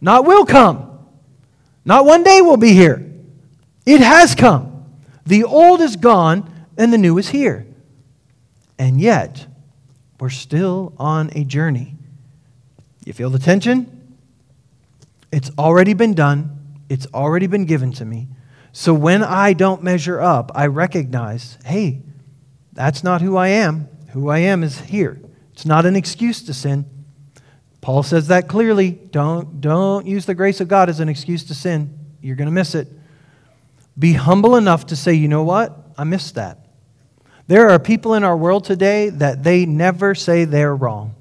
[0.00, 0.98] Not will come.
[1.84, 3.10] Not one day we'll be here.
[3.84, 4.84] It has come.
[5.26, 7.66] The old is gone and the new is here.
[8.78, 9.46] And yet,
[10.20, 11.96] we're still on a journey.
[13.04, 14.16] You feel the tension?
[15.32, 16.61] It's already been done,
[16.92, 18.28] it's already been given to me.
[18.72, 22.02] So when I don't measure up, I recognize hey,
[22.74, 23.88] that's not who I am.
[24.10, 25.18] Who I am is here.
[25.54, 26.84] It's not an excuse to sin.
[27.80, 28.90] Paul says that clearly.
[28.90, 31.98] Don't, don't use the grace of God as an excuse to sin.
[32.20, 32.88] You're going to miss it.
[33.98, 35.94] Be humble enough to say, you know what?
[35.96, 36.58] I missed that.
[37.46, 41.14] There are people in our world today that they never say they're wrong.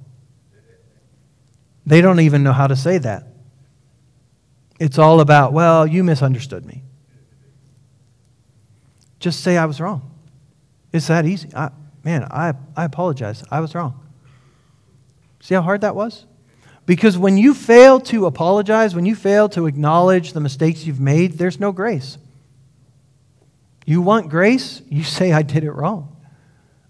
[1.86, 3.31] They don't even know how to say that.
[4.82, 6.82] It's all about, well, you misunderstood me.
[9.20, 10.02] Just say I was wrong.
[10.92, 11.50] It's that easy.
[11.56, 11.70] I,
[12.04, 13.44] man, I, I apologize.
[13.52, 14.04] I was wrong.
[15.40, 16.26] See how hard that was?
[16.88, 21.34] Because when you fail to apologize, when you fail to acknowledge the mistakes you've made,
[21.34, 22.18] there's no grace.
[23.86, 24.82] You want grace?
[24.90, 26.16] You say, I did it wrong.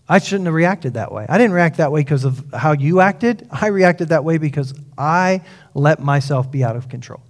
[0.08, 1.25] I shouldn't have reacted that way.
[1.27, 3.49] I didn't react that way because of how you acted.
[3.51, 5.41] I reacted that way because I
[5.73, 7.21] let myself be out of control.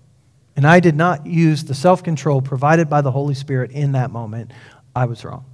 [0.56, 4.12] And I did not use the self control provided by the Holy Spirit in that
[4.12, 4.52] moment.
[4.96, 5.46] I was wrong.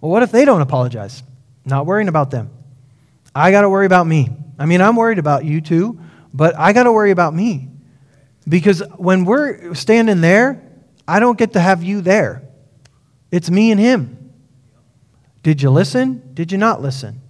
[0.00, 1.22] Well, what if they don't apologize?
[1.64, 2.50] Not worrying about them.
[3.34, 4.28] I got to worry about me.
[4.58, 6.00] I mean, I'm worried about you too,
[6.32, 7.68] but I got to worry about me.
[8.48, 10.62] Because when we're standing there,
[11.06, 12.42] I don't get to have you there.
[13.30, 14.32] It's me and him.
[15.42, 16.34] Did you listen?
[16.34, 17.20] Did you not listen?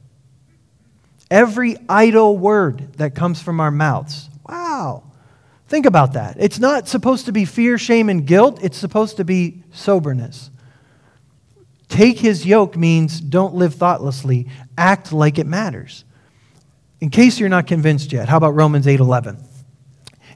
[1.31, 4.29] Every idle word that comes from our mouths.
[4.47, 5.05] Wow.
[5.73, 6.37] Think about that.
[6.39, 10.51] It's not supposed to be fear, shame, and guilt, it's supposed to be soberness.
[11.89, 16.05] Take his yoke means don't live thoughtlessly, act like it matters.
[17.01, 19.39] In case you're not convinced yet, how about Romans 8:11?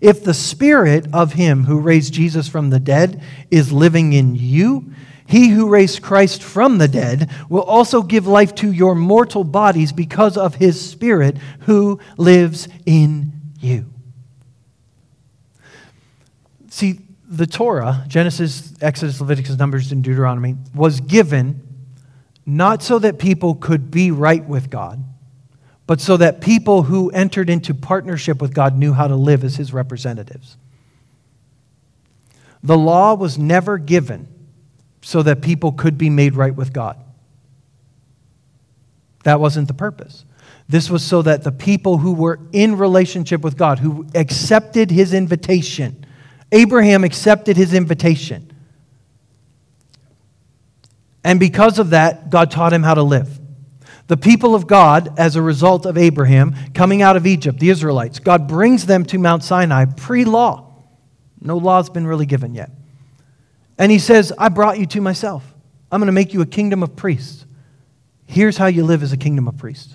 [0.00, 3.20] If the spirit of him who raised Jesus from the dead
[3.50, 4.90] is living in you,
[5.26, 9.92] he who raised Christ from the dead will also give life to your mortal bodies
[9.92, 13.90] because of his spirit who lives in you.
[16.76, 21.66] See, the Torah, Genesis, Exodus, Leviticus, Numbers, and Deuteronomy, was given
[22.44, 25.02] not so that people could be right with God,
[25.86, 29.56] but so that people who entered into partnership with God knew how to live as
[29.56, 30.58] his representatives.
[32.62, 34.28] The law was never given
[35.00, 37.02] so that people could be made right with God.
[39.24, 40.26] That wasn't the purpose.
[40.68, 45.14] This was so that the people who were in relationship with God, who accepted his
[45.14, 46.02] invitation,
[46.56, 48.50] Abraham accepted his invitation.
[51.22, 53.38] And because of that, God taught him how to live.
[54.06, 58.20] The people of God, as a result of Abraham coming out of Egypt, the Israelites,
[58.20, 60.72] God brings them to Mount Sinai pre law.
[61.42, 62.70] No law's been really given yet.
[63.76, 65.44] And he says, I brought you to myself.
[65.92, 67.44] I'm going to make you a kingdom of priests.
[68.26, 69.94] Here's how you live as a kingdom of priests.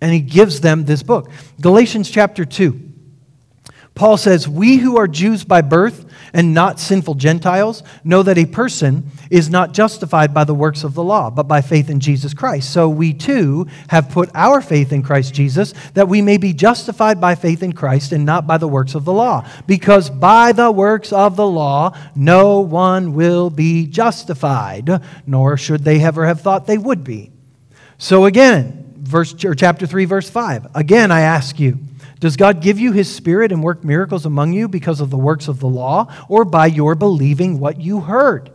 [0.00, 1.30] And he gives them this book.
[1.60, 2.89] Galatians chapter 2.
[4.00, 8.46] Paul says, We who are Jews by birth and not sinful Gentiles know that a
[8.46, 12.32] person is not justified by the works of the law, but by faith in Jesus
[12.32, 12.72] Christ.
[12.72, 17.20] So we too have put our faith in Christ Jesus that we may be justified
[17.20, 19.46] by faith in Christ and not by the works of the law.
[19.66, 26.02] Because by the works of the law, no one will be justified, nor should they
[26.02, 27.32] ever have thought they would be.
[27.98, 30.68] So again, verse, or chapter 3, verse 5.
[30.74, 31.78] Again, I ask you,
[32.20, 35.48] does God give you his spirit and work miracles among you because of the works
[35.48, 38.50] of the law or by your believing what you heard?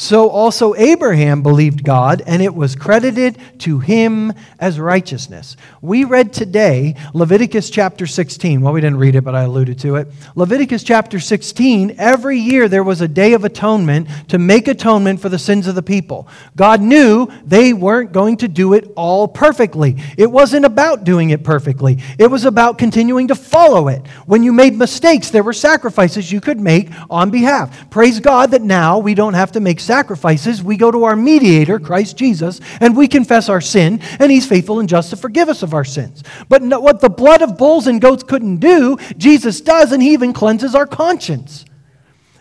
[0.00, 5.56] So also Abraham believed God, and it was credited to him as righteousness.
[5.82, 8.60] We read today Leviticus chapter 16.
[8.60, 10.06] Well, we didn't read it, but I alluded to it.
[10.36, 15.30] Leviticus chapter 16, every year there was a day of atonement to make atonement for
[15.30, 16.28] the sins of the people.
[16.54, 19.96] God knew they weren't going to do it all perfectly.
[20.16, 24.06] It wasn't about doing it perfectly, it was about continuing to follow it.
[24.26, 27.90] When you made mistakes, there were sacrifices you could make on behalf.
[27.90, 31.80] Praise God that now we don't have to make sacrifices, we go to our mediator,
[31.80, 35.64] Christ Jesus, and we confess our sin, and he's faithful and just to forgive us
[35.64, 36.22] of our sins.
[36.48, 40.32] But what the blood of bulls and goats couldn't do, Jesus does, and he even
[40.32, 41.64] cleanses our conscience.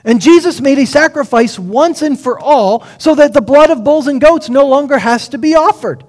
[0.04, 4.08] And Jesus made a sacrifice once and for all so that the blood of bulls
[4.08, 6.04] and goats no longer has to be offered.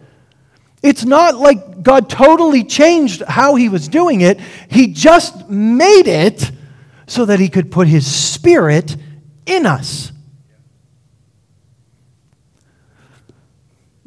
[0.82, 6.50] It's not like God totally changed how he was doing it, he just made it
[7.06, 8.96] so that he could put his spirit
[9.46, 10.12] in us.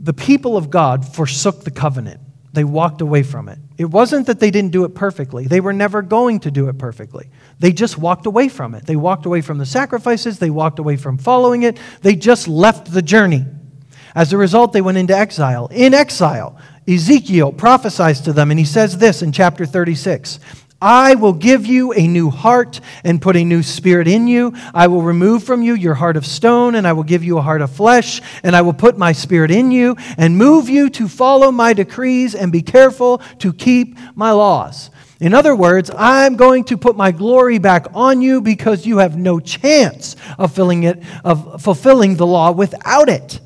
[0.02, 2.20] The people of God forsook the covenant.
[2.54, 3.60] They walked away from it.
[3.78, 5.48] It wasn't that they didn't do it perfectly.
[5.48, 7.30] They were never going to do it perfectly.
[7.60, 8.86] They just walked away from it.
[8.86, 10.40] They walked away from the sacrifices.
[10.40, 11.80] They walked away from following it.
[12.02, 13.46] They just left the journey.
[14.14, 15.68] As a result, they went into exile.
[15.68, 20.40] In exile, Ezekiel prophesies to them, and he says this in chapter 36
[20.82, 24.54] I will give you a new heart and put a new spirit in you.
[24.74, 27.42] I will remove from you your heart of stone, and I will give you a
[27.42, 31.08] heart of flesh, and I will put my spirit in you and move you to
[31.08, 34.90] follow my decrees and be careful to keep my laws.
[35.20, 39.16] In other words, I'm going to put my glory back on you because you have
[39.16, 43.40] no chance of, filling it, of fulfilling the law without it.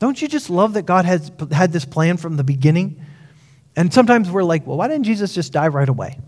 [0.00, 3.00] Don't you just love that God has had this plan from the beginning?
[3.76, 6.18] And sometimes we're like, well, why didn't Jesus just die right away?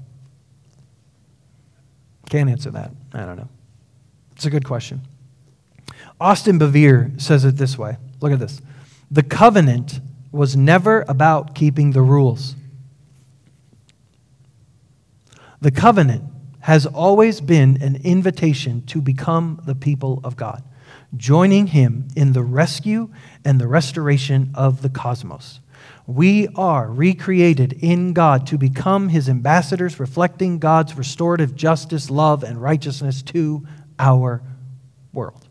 [2.28, 2.92] Can't answer that.
[3.14, 3.48] I don't know.
[4.36, 5.00] It's a good question.
[6.20, 8.60] Austin Bevere says it this way look at this.
[9.10, 12.54] The covenant was never about keeping the rules.
[15.60, 16.24] The covenant
[16.60, 20.62] has always been an invitation to become the people of God,
[21.16, 23.08] joining Him in the rescue
[23.44, 25.60] and the restoration of the cosmos.
[26.08, 32.62] We are recreated in God to become his ambassadors, reflecting God's restorative justice, love, and
[32.62, 33.66] righteousness to
[33.98, 34.40] our
[35.12, 35.46] world.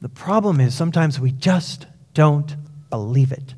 [0.00, 2.54] The problem is sometimes we just don't
[2.88, 3.56] believe it.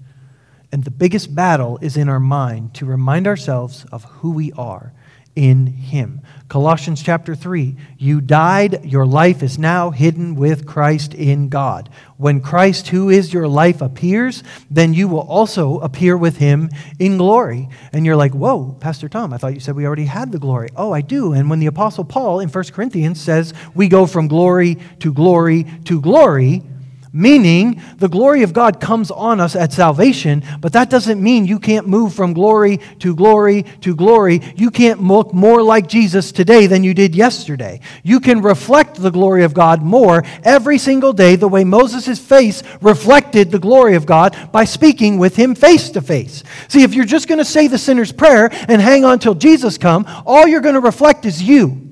[0.72, 4.94] And the biggest battle is in our mind to remind ourselves of who we are
[5.40, 6.20] in him.
[6.50, 11.88] Colossians chapter 3 You died, your life is now hidden with Christ in God.
[12.18, 16.68] When Christ, who is your life, appears, then you will also appear with him
[16.98, 17.70] in glory.
[17.94, 20.68] And you're like, Whoa, Pastor Tom, I thought you said we already had the glory.
[20.76, 21.32] Oh, I do.
[21.32, 25.64] And when the Apostle Paul in 1 Corinthians says we go from glory to glory
[25.86, 26.64] to glory,
[27.12, 31.58] Meaning, the glory of God comes on us at salvation, but that doesn't mean you
[31.58, 34.40] can't move from glory to glory to glory.
[34.54, 37.80] You can't look more like Jesus today than you did yesterday.
[38.04, 42.62] You can reflect the glory of God more every single day, the way Moses' face
[42.80, 46.44] reflected the glory of God by speaking with him face to face.
[46.68, 49.78] See, if you're just going to say the sinner's prayer and hang on till Jesus
[49.78, 51.89] come, all you're going to reflect is you.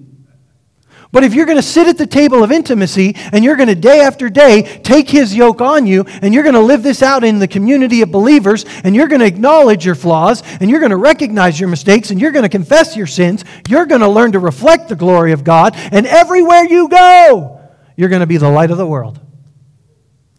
[1.11, 3.75] But if you're going to sit at the table of intimacy and you're going to
[3.75, 7.25] day after day take his yoke on you and you're going to live this out
[7.25, 10.91] in the community of believers and you're going to acknowledge your flaws and you're going
[10.91, 14.33] to recognize your mistakes and you're going to confess your sins, you're going to learn
[14.33, 15.75] to reflect the glory of God.
[15.77, 17.61] And everywhere you go,
[17.97, 19.19] you're going to be the light of the world.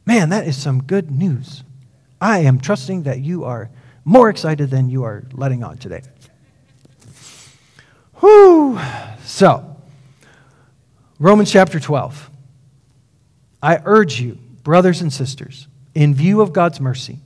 [0.06, 1.64] Man, that is some good news.
[2.22, 3.72] I am trusting that you are
[4.06, 6.04] more excited than you are letting on today.
[8.20, 8.80] Whew.
[9.24, 9.79] So,
[11.22, 12.30] Romans chapter 12.
[13.62, 17.20] I urge you, brothers and sisters, in view of God's mercy,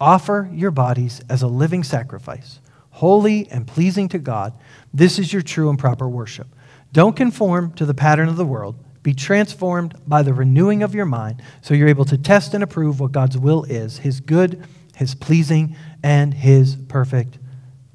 [0.00, 2.60] offer your bodies as a living sacrifice,
[2.92, 4.54] holy and pleasing to God.
[4.94, 6.46] This is your true and proper worship.
[6.94, 8.82] Don't conform to the pattern of the world.
[9.02, 13.00] Be transformed by the renewing of your mind so you're able to test and approve
[13.00, 14.66] what God's will is, his good,
[14.96, 17.38] his pleasing, and his perfect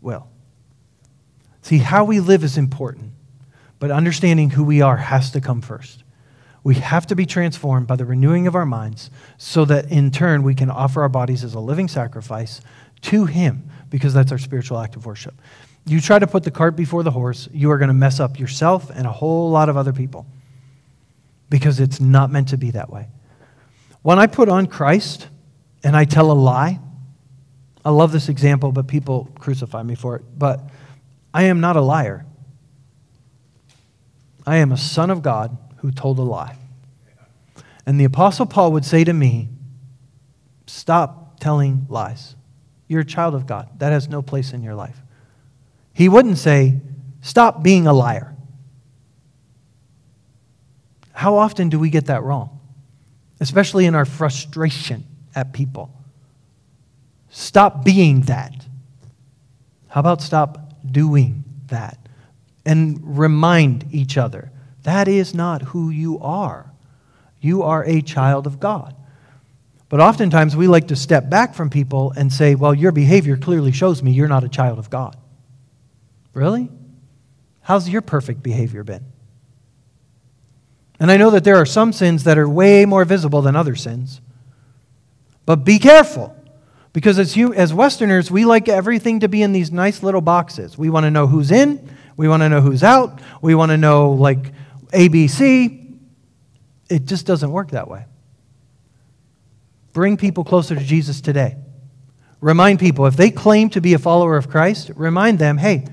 [0.02, 0.28] will.
[1.64, 3.14] See, how we live is important.
[3.82, 6.04] But understanding who we are has to come first.
[6.64, 9.10] We have to be transformed by the renewing of our minds
[9.40, 12.62] so that in turn we can offer our bodies as a living sacrifice
[13.02, 15.34] to Him because that's our spiritual act of worship.
[15.88, 18.38] You try to put the cart before the horse, you are going to mess up
[18.38, 20.28] yourself and a whole lot of other people
[21.50, 23.08] because it's not meant to be that way.
[24.04, 25.28] When I put on Christ
[25.84, 26.80] and I tell a lie,
[27.84, 30.24] I love this example, but people crucify me for it.
[30.38, 30.62] But
[31.34, 32.28] I am not a liar.
[34.46, 36.58] I am a son of God who told a lie.
[37.86, 39.50] And the Apostle Paul would say to me,
[40.68, 42.36] Stop telling lies.
[42.88, 43.68] You're a child of God.
[43.80, 45.02] That has no place in your life.
[45.94, 46.80] He wouldn't say,
[47.22, 48.36] Stop being a liar.
[51.14, 52.60] How often do we get that wrong?
[53.40, 55.04] Especially in our frustration
[55.36, 55.94] at people.
[57.30, 58.66] Stop being that.
[59.88, 61.98] How about stop doing that?
[62.66, 64.52] And remind each other
[64.84, 66.72] that is not who you are.
[67.40, 68.96] You are a child of God.
[69.90, 73.72] But oftentimes we like to step back from people and say, well, your behavior clearly
[73.72, 75.18] shows me you're not a child of God.
[76.34, 76.70] Really?
[77.62, 79.04] How's your perfect behavior been?
[81.00, 83.76] And I know that there are some sins that are way more visible than other
[83.76, 84.22] sins.
[85.46, 86.36] But be careful.
[86.94, 90.78] Because as, you, as Westerners, we like everything to be in these nice little boxes.
[90.78, 91.90] We want to know who's in,
[92.22, 93.20] we want to know who's out.
[93.42, 94.54] We want to know, like,
[94.90, 95.98] ABC.
[96.88, 98.06] It just doesn't work that way.
[99.92, 101.58] Bring people closer to Jesus today.
[102.40, 105.88] Remind people, if they claim to be a follower of Christ, remind them, hey,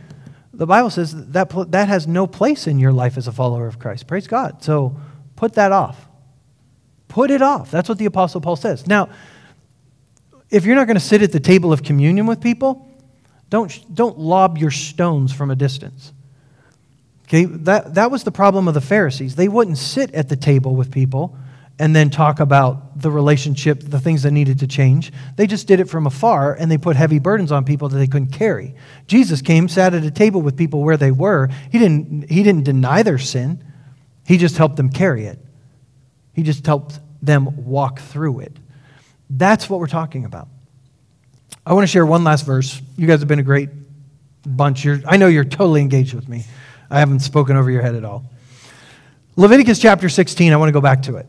[0.53, 3.79] the Bible says that that has no place in your life as a follower of
[3.79, 4.07] Christ.
[4.07, 4.63] Praise God.
[4.63, 5.01] So
[5.35, 6.09] put that off.
[7.09, 7.71] Put it off.
[7.71, 8.87] That's what the Apostle Paul says.
[8.87, 9.09] Now,
[10.51, 12.87] if you're not going to sit at the table of communion with people,
[13.49, 16.13] don't, don't lob your stones from a distance.
[17.29, 19.37] Okay, that, that was the problem of the Pharisees.
[19.37, 21.37] They wouldn't sit at the table with people
[21.79, 25.13] and then talk about the relationship, the things that needed to change.
[25.37, 28.07] They just did it from afar and they put heavy burdens on people that they
[28.07, 28.75] couldn't carry.
[29.07, 31.51] Jesus came, sat at a table with people where they were.
[31.71, 33.63] He didn't, he didn't deny their sin,
[34.27, 35.39] he just helped them carry it.
[36.33, 38.57] He just helped them walk through it.
[39.29, 40.49] That's what we're talking about.
[41.67, 42.81] I want to share one last verse.
[42.97, 43.69] You guys have been a great
[44.47, 44.85] bunch.
[44.85, 46.45] You're, I know you're totally engaged with me.
[46.91, 48.25] I haven't spoken over your head at all.
[49.37, 51.27] Leviticus chapter 16, I want to go back to it.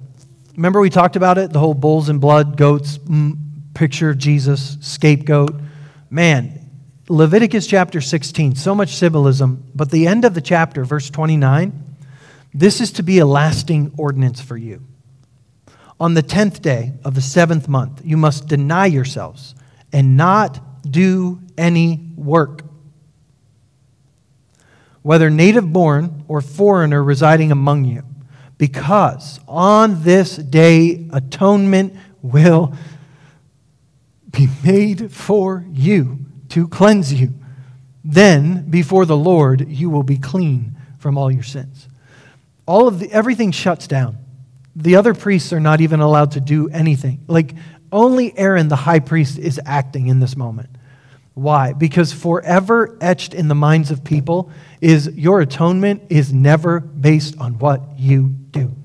[0.56, 3.38] Remember, we talked about it the whole bulls and blood, goats, mm,
[3.74, 5.54] picture of Jesus, scapegoat.
[6.10, 6.70] Man,
[7.08, 11.96] Leviticus chapter 16, so much symbolism, but the end of the chapter, verse 29,
[12.54, 14.84] this is to be a lasting ordinance for you.
[16.00, 19.54] On the tenth day of the seventh month, you must deny yourselves
[19.92, 22.64] and not do any work
[25.02, 28.04] whether native born or foreigner residing among you,
[28.58, 32.74] because on this day atonement will
[34.30, 36.20] be made for you
[36.50, 37.34] to cleanse you.
[38.04, 41.88] Then before the Lord you will be clean from all your sins.
[42.66, 44.18] All of the everything shuts down.
[44.76, 47.24] The other priests are not even allowed to do anything.
[47.28, 47.56] Like
[47.92, 50.70] only Aaron the high priest is acting in this moment.
[51.34, 51.74] Why?
[51.74, 54.52] Because forever etched in the minds of people
[54.82, 58.76] is your atonement is never based on what you do.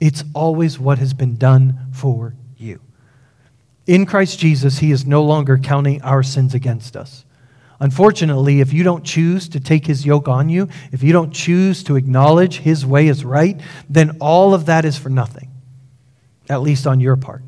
[0.00, 2.80] It's always what has been done for you.
[3.86, 7.24] In Christ Jesus, He is no longer counting our sins against us.
[7.78, 11.84] Unfortunately, if you don't choose to take His yoke on you, if you don't choose
[11.84, 15.50] to acknowledge His way is right, then all of that is for nothing,
[16.48, 17.42] at least on your part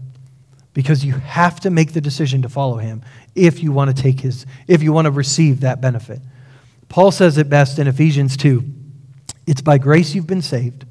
[0.75, 3.03] because you have to make the decision to follow him
[3.35, 6.21] if you want to take his if you want to receive that benefit.
[6.89, 8.65] Paul says it best in Ephesians 2.
[9.47, 10.85] It's by grace you've been saved.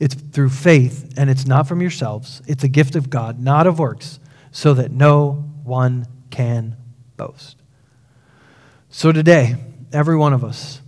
[0.00, 2.42] It's through faith and it's not from yourselves.
[2.46, 6.76] It's a gift of God, not of works, so that no one can
[7.16, 7.56] boast.
[8.90, 9.56] So today,
[9.92, 10.80] every one of us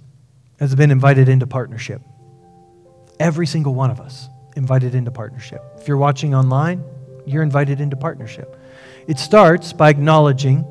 [0.58, 2.02] has been invited into partnership.
[3.18, 5.62] Every single one of us invited into partnership.
[5.78, 6.82] If you're watching online,
[7.26, 8.56] you're invited into partnership.
[9.06, 10.64] It starts by acknowledging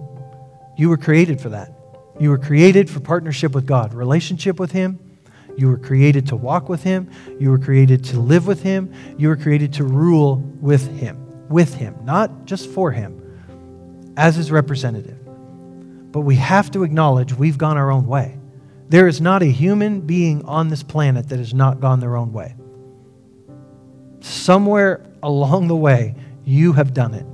[0.78, 1.74] you were created for that.
[2.20, 5.00] You were created for partnership with God, relationship with Him.
[5.58, 7.10] You were created to walk with Him.
[7.40, 8.94] You were created to live with Him.
[9.18, 14.52] You were created to rule with Him, with Him, not just for Him, as His
[14.52, 15.18] representative.
[16.12, 18.38] But we have to acknowledge we've gone our own way.
[18.90, 22.34] There is not a human being on this planet that has not gone their own
[22.34, 22.56] way.
[24.22, 26.16] Somewhere along the way,
[26.50, 27.26] you have done it.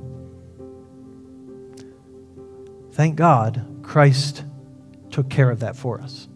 [2.93, 4.43] Thank God Christ
[5.09, 6.27] took care of that for us.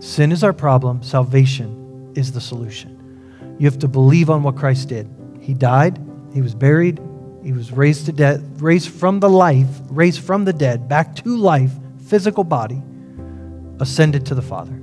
[0.00, 3.56] Sin is our problem, salvation is the solution.
[3.58, 5.08] You have to believe on what Christ did.
[5.40, 5.98] He died,
[6.32, 7.00] he was buried,
[7.44, 11.36] he was raised to death, raised from the life, raised from the dead back to
[11.36, 11.72] life,
[12.06, 12.82] physical body,
[13.80, 14.80] ascended to the Father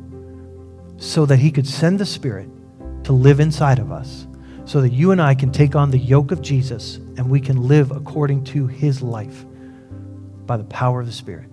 [0.98, 2.50] so that he could send the Spirit
[3.04, 4.26] to live inside of us
[4.66, 7.68] so that you and I can take on the yoke of Jesus and we can
[7.68, 9.45] live according to his life
[10.45, 11.49] by the power of the Spirit.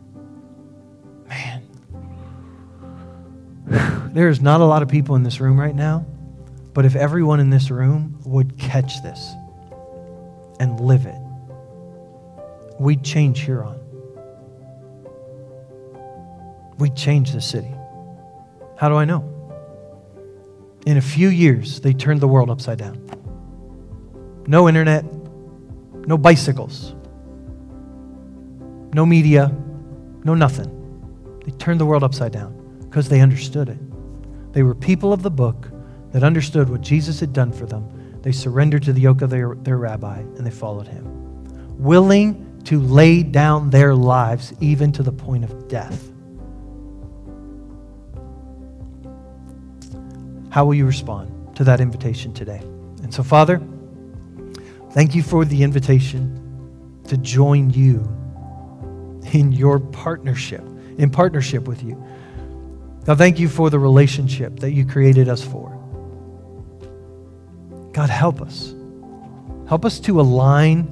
[1.28, 1.62] Man,
[4.14, 6.06] there's not a lot of people in this room right now,
[6.72, 9.32] but if everyone in this room would catch this
[10.58, 11.20] and live it,
[12.80, 13.78] we'd change Huron.
[16.78, 17.72] We'd change the city.
[18.78, 19.31] How do I know?
[20.86, 22.98] In a few years, they turned the world upside down.
[24.46, 25.04] No internet,
[26.06, 26.94] no bicycles,
[28.92, 29.54] no media,
[30.24, 31.40] no nothing.
[31.44, 33.78] They turned the world upside down because they understood it.
[34.52, 35.70] They were people of the book
[36.10, 38.20] that understood what Jesus had done for them.
[38.22, 41.04] They surrendered to the yoke of their, their rabbi and they followed him,
[41.78, 46.11] willing to lay down their lives even to the point of death.
[50.52, 52.58] How will you respond to that invitation today?
[53.02, 53.58] And so, Father,
[54.90, 58.00] thank you for the invitation to join you
[59.32, 60.60] in your partnership,
[60.98, 61.94] in partnership with you.
[63.06, 65.70] God, thank you for the relationship that you created us for.
[67.94, 68.74] God, help us.
[69.70, 70.82] Help us to align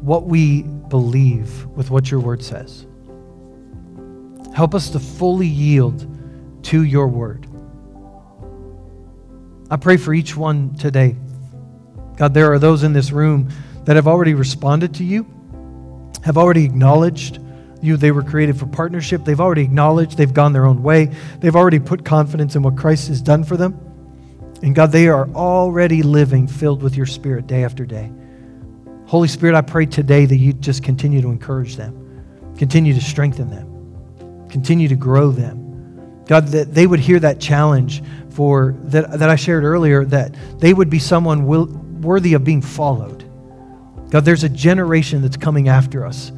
[0.00, 2.86] what we believe with what your word says.
[4.54, 6.06] Help us to fully yield
[6.62, 7.47] to your word.
[9.70, 11.16] I pray for each one today.
[12.16, 13.48] God, there are those in this room
[13.84, 15.26] that have already responded to you,
[16.24, 17.38] have already acknowledged
[17.80, 17.96] you.
[17.96, 19.24] They were created for partnership.
[19.24, 21.14] They've already acknowledged they've gone their own way.
[21.40, 23.78] They've already put confidence in what Christ has done for them.
[24.62, 28.10] And God, they are already living filled with your spirit day after day.
[29.06, 32.24] Holy Spirit, I pray today that you just continue to encourage them,
[32.58, 35.67] continue to strengthen them, continue to grow them.
[36.28, 40.72] God, that they would hear that challenge for that, that I shared earlier, that they
[40.72, 43.24] would be someone will, worthy of being followed.
[44.10, 46.30] God, there's a generation that's coming after us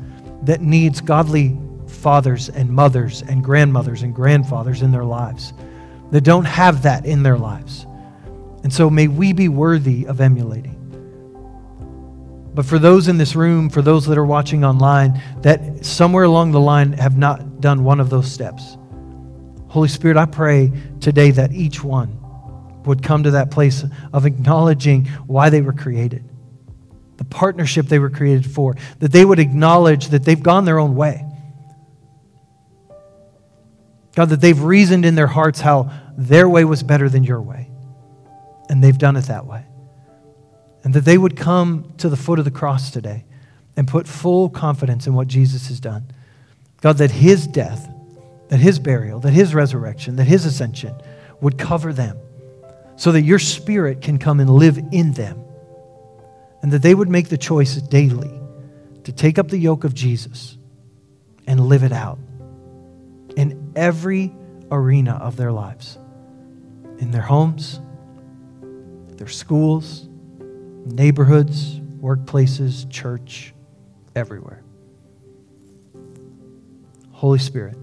[0.42, 5.52] that needs godly fathers and mothers and grandmothers and grandfathers in their lives
[6.12, 7.86] that don't have that in their lives.
[8.62, 10.76] And so may we be worthy of emulating.
[12.54, 16.52] But for those in this room, for those that are watching online, that somewhere along
[16.52, 18.76] the line have not done one of those steps,
[19.70, 22.16] Holy Spirit, I pray today that each one
[22.84, 26.28] would come to that place of acknowledging why they were created,
[27.18, 30.96] the partnership they were created for, that they would acknowledge that they've gone their own
[30.96, 31.24] way.
[34.16, 37.70] God, that they've reasoned in their hearts how their way was better than your way,
[38.68, 39.64] and they've done it that way.
[40.82, 43.24] And that they would come to the foot of the cross today
[43.76, 46.10] and put full confidence in what Jesus has done.
[46.80, 47.88] God, that his death,
[48.50, 50.94] that his burial, that his resurrection, that his ascension
[51.40, 52.18] would cover them
[52.96, 55.42] so that your spirit can come and live in them.
[56.62, 58.38] And that they would make the choice daily
[59.04, 60.58] to take up the yoke of Jesus
[61.46, 62.18] and live it out
[63.36, 64.34] in every
[64.70, 65.96] arena of their lives
[66.98, 67.80] in their homes,
[69.16, 70.06] their schools,
[70.84, 73.54] neighborhoods, workplaces, church,
[74.14, 74.62] everywhere.
[77.12, 77.78] Holy Spirit,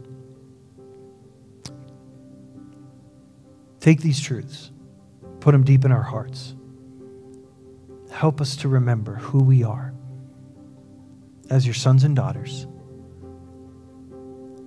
[3.79, 4.71] take these truths,
[5.39, 6.55] put them deep in our hearts.
[8.11, 9.93] Help us to remember who we are
[11.49, 12.67] as your sons and daughters.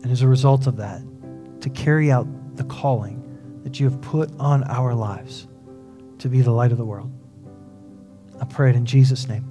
[0.03, 1.03] And as a result of that,
[1.61, 3.21] to carry out the calling
[3.65, 5.47] that you have put on our lives
[6.19, 7.11] to be the light of the world.
[8.41, 9.47] I pray it in Jesus' name.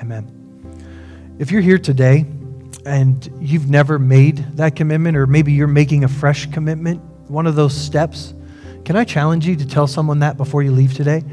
[0.00, 0.30] Amen.
[1.38, 2.26] If you're here today
[2.84, 7.54] and you've never made that commitment, or maybe you're making a fresh commitment, one of
[7.54, 8.34] those steps,
[8.84, 11.24] can I challenge you to tell someone that before you leave today?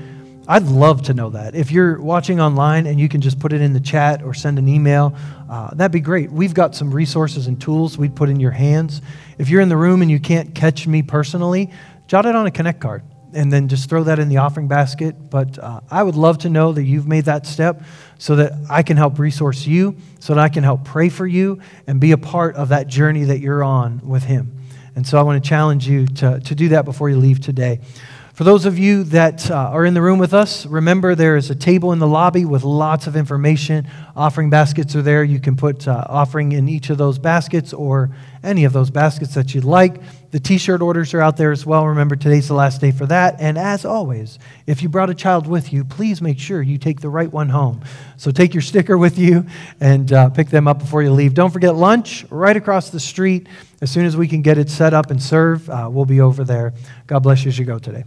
[0.47, 1.53] I'd love to know that.
[1.53, 4.57] If you're watching online and you can just put it in the chat or send
[4.57, 5.15] an email,
[5.49, 6.31] uh, that'd be great.
[6.31, 9.01] We've got some resources and tools we'd put in your hands.
[9.37, 11.71] If you're in the room and you can't catch me personally,
[12.07, 15.29] jot it on a Connect card and then just throw that in the offering basket.
[15.29, 17.83] But uh, I would love to know that you've made that step
[18.17, 21.61] so that I can help resource you, so that I can help pray for you
[21.87, 24.60] and be a part of that journey that you're on with Him.
[24.95, 27.79] And so I want to challenge you to, to do that before you leave today.
[28.33, 31.49] For those of you that uh, are in the room with us, remember there is
[31.49, 33.87] a table in the lobby with lots of information.
[34.15, 35.23] Offering baskets are there.
[35.23, 39.35] You can put uh, offering in each of those baskets or any of those baskets
[39.35, 40.01] that you'd like.
[40.31, 41.85] The t shirt orders are out there as well.
[41.87, 43.35] Remember, today's the last day for that.
[43.39, 47.01] And as always, if you brought a child with you, please make sure you take
[47.01, 47.81] the right one home.
[48.15, 49.45] So take your sticker with you
[49.81, 51.33] and uh, pick them up before you leave.
[51.33, 53.47] Don't forget lunch right across the street.
[53.81, 56.45] As soon as we can get it set up and served, uh, we'll be over
[56.45, 56.73] there.
[57.07, 58.05] God bless you as you go today.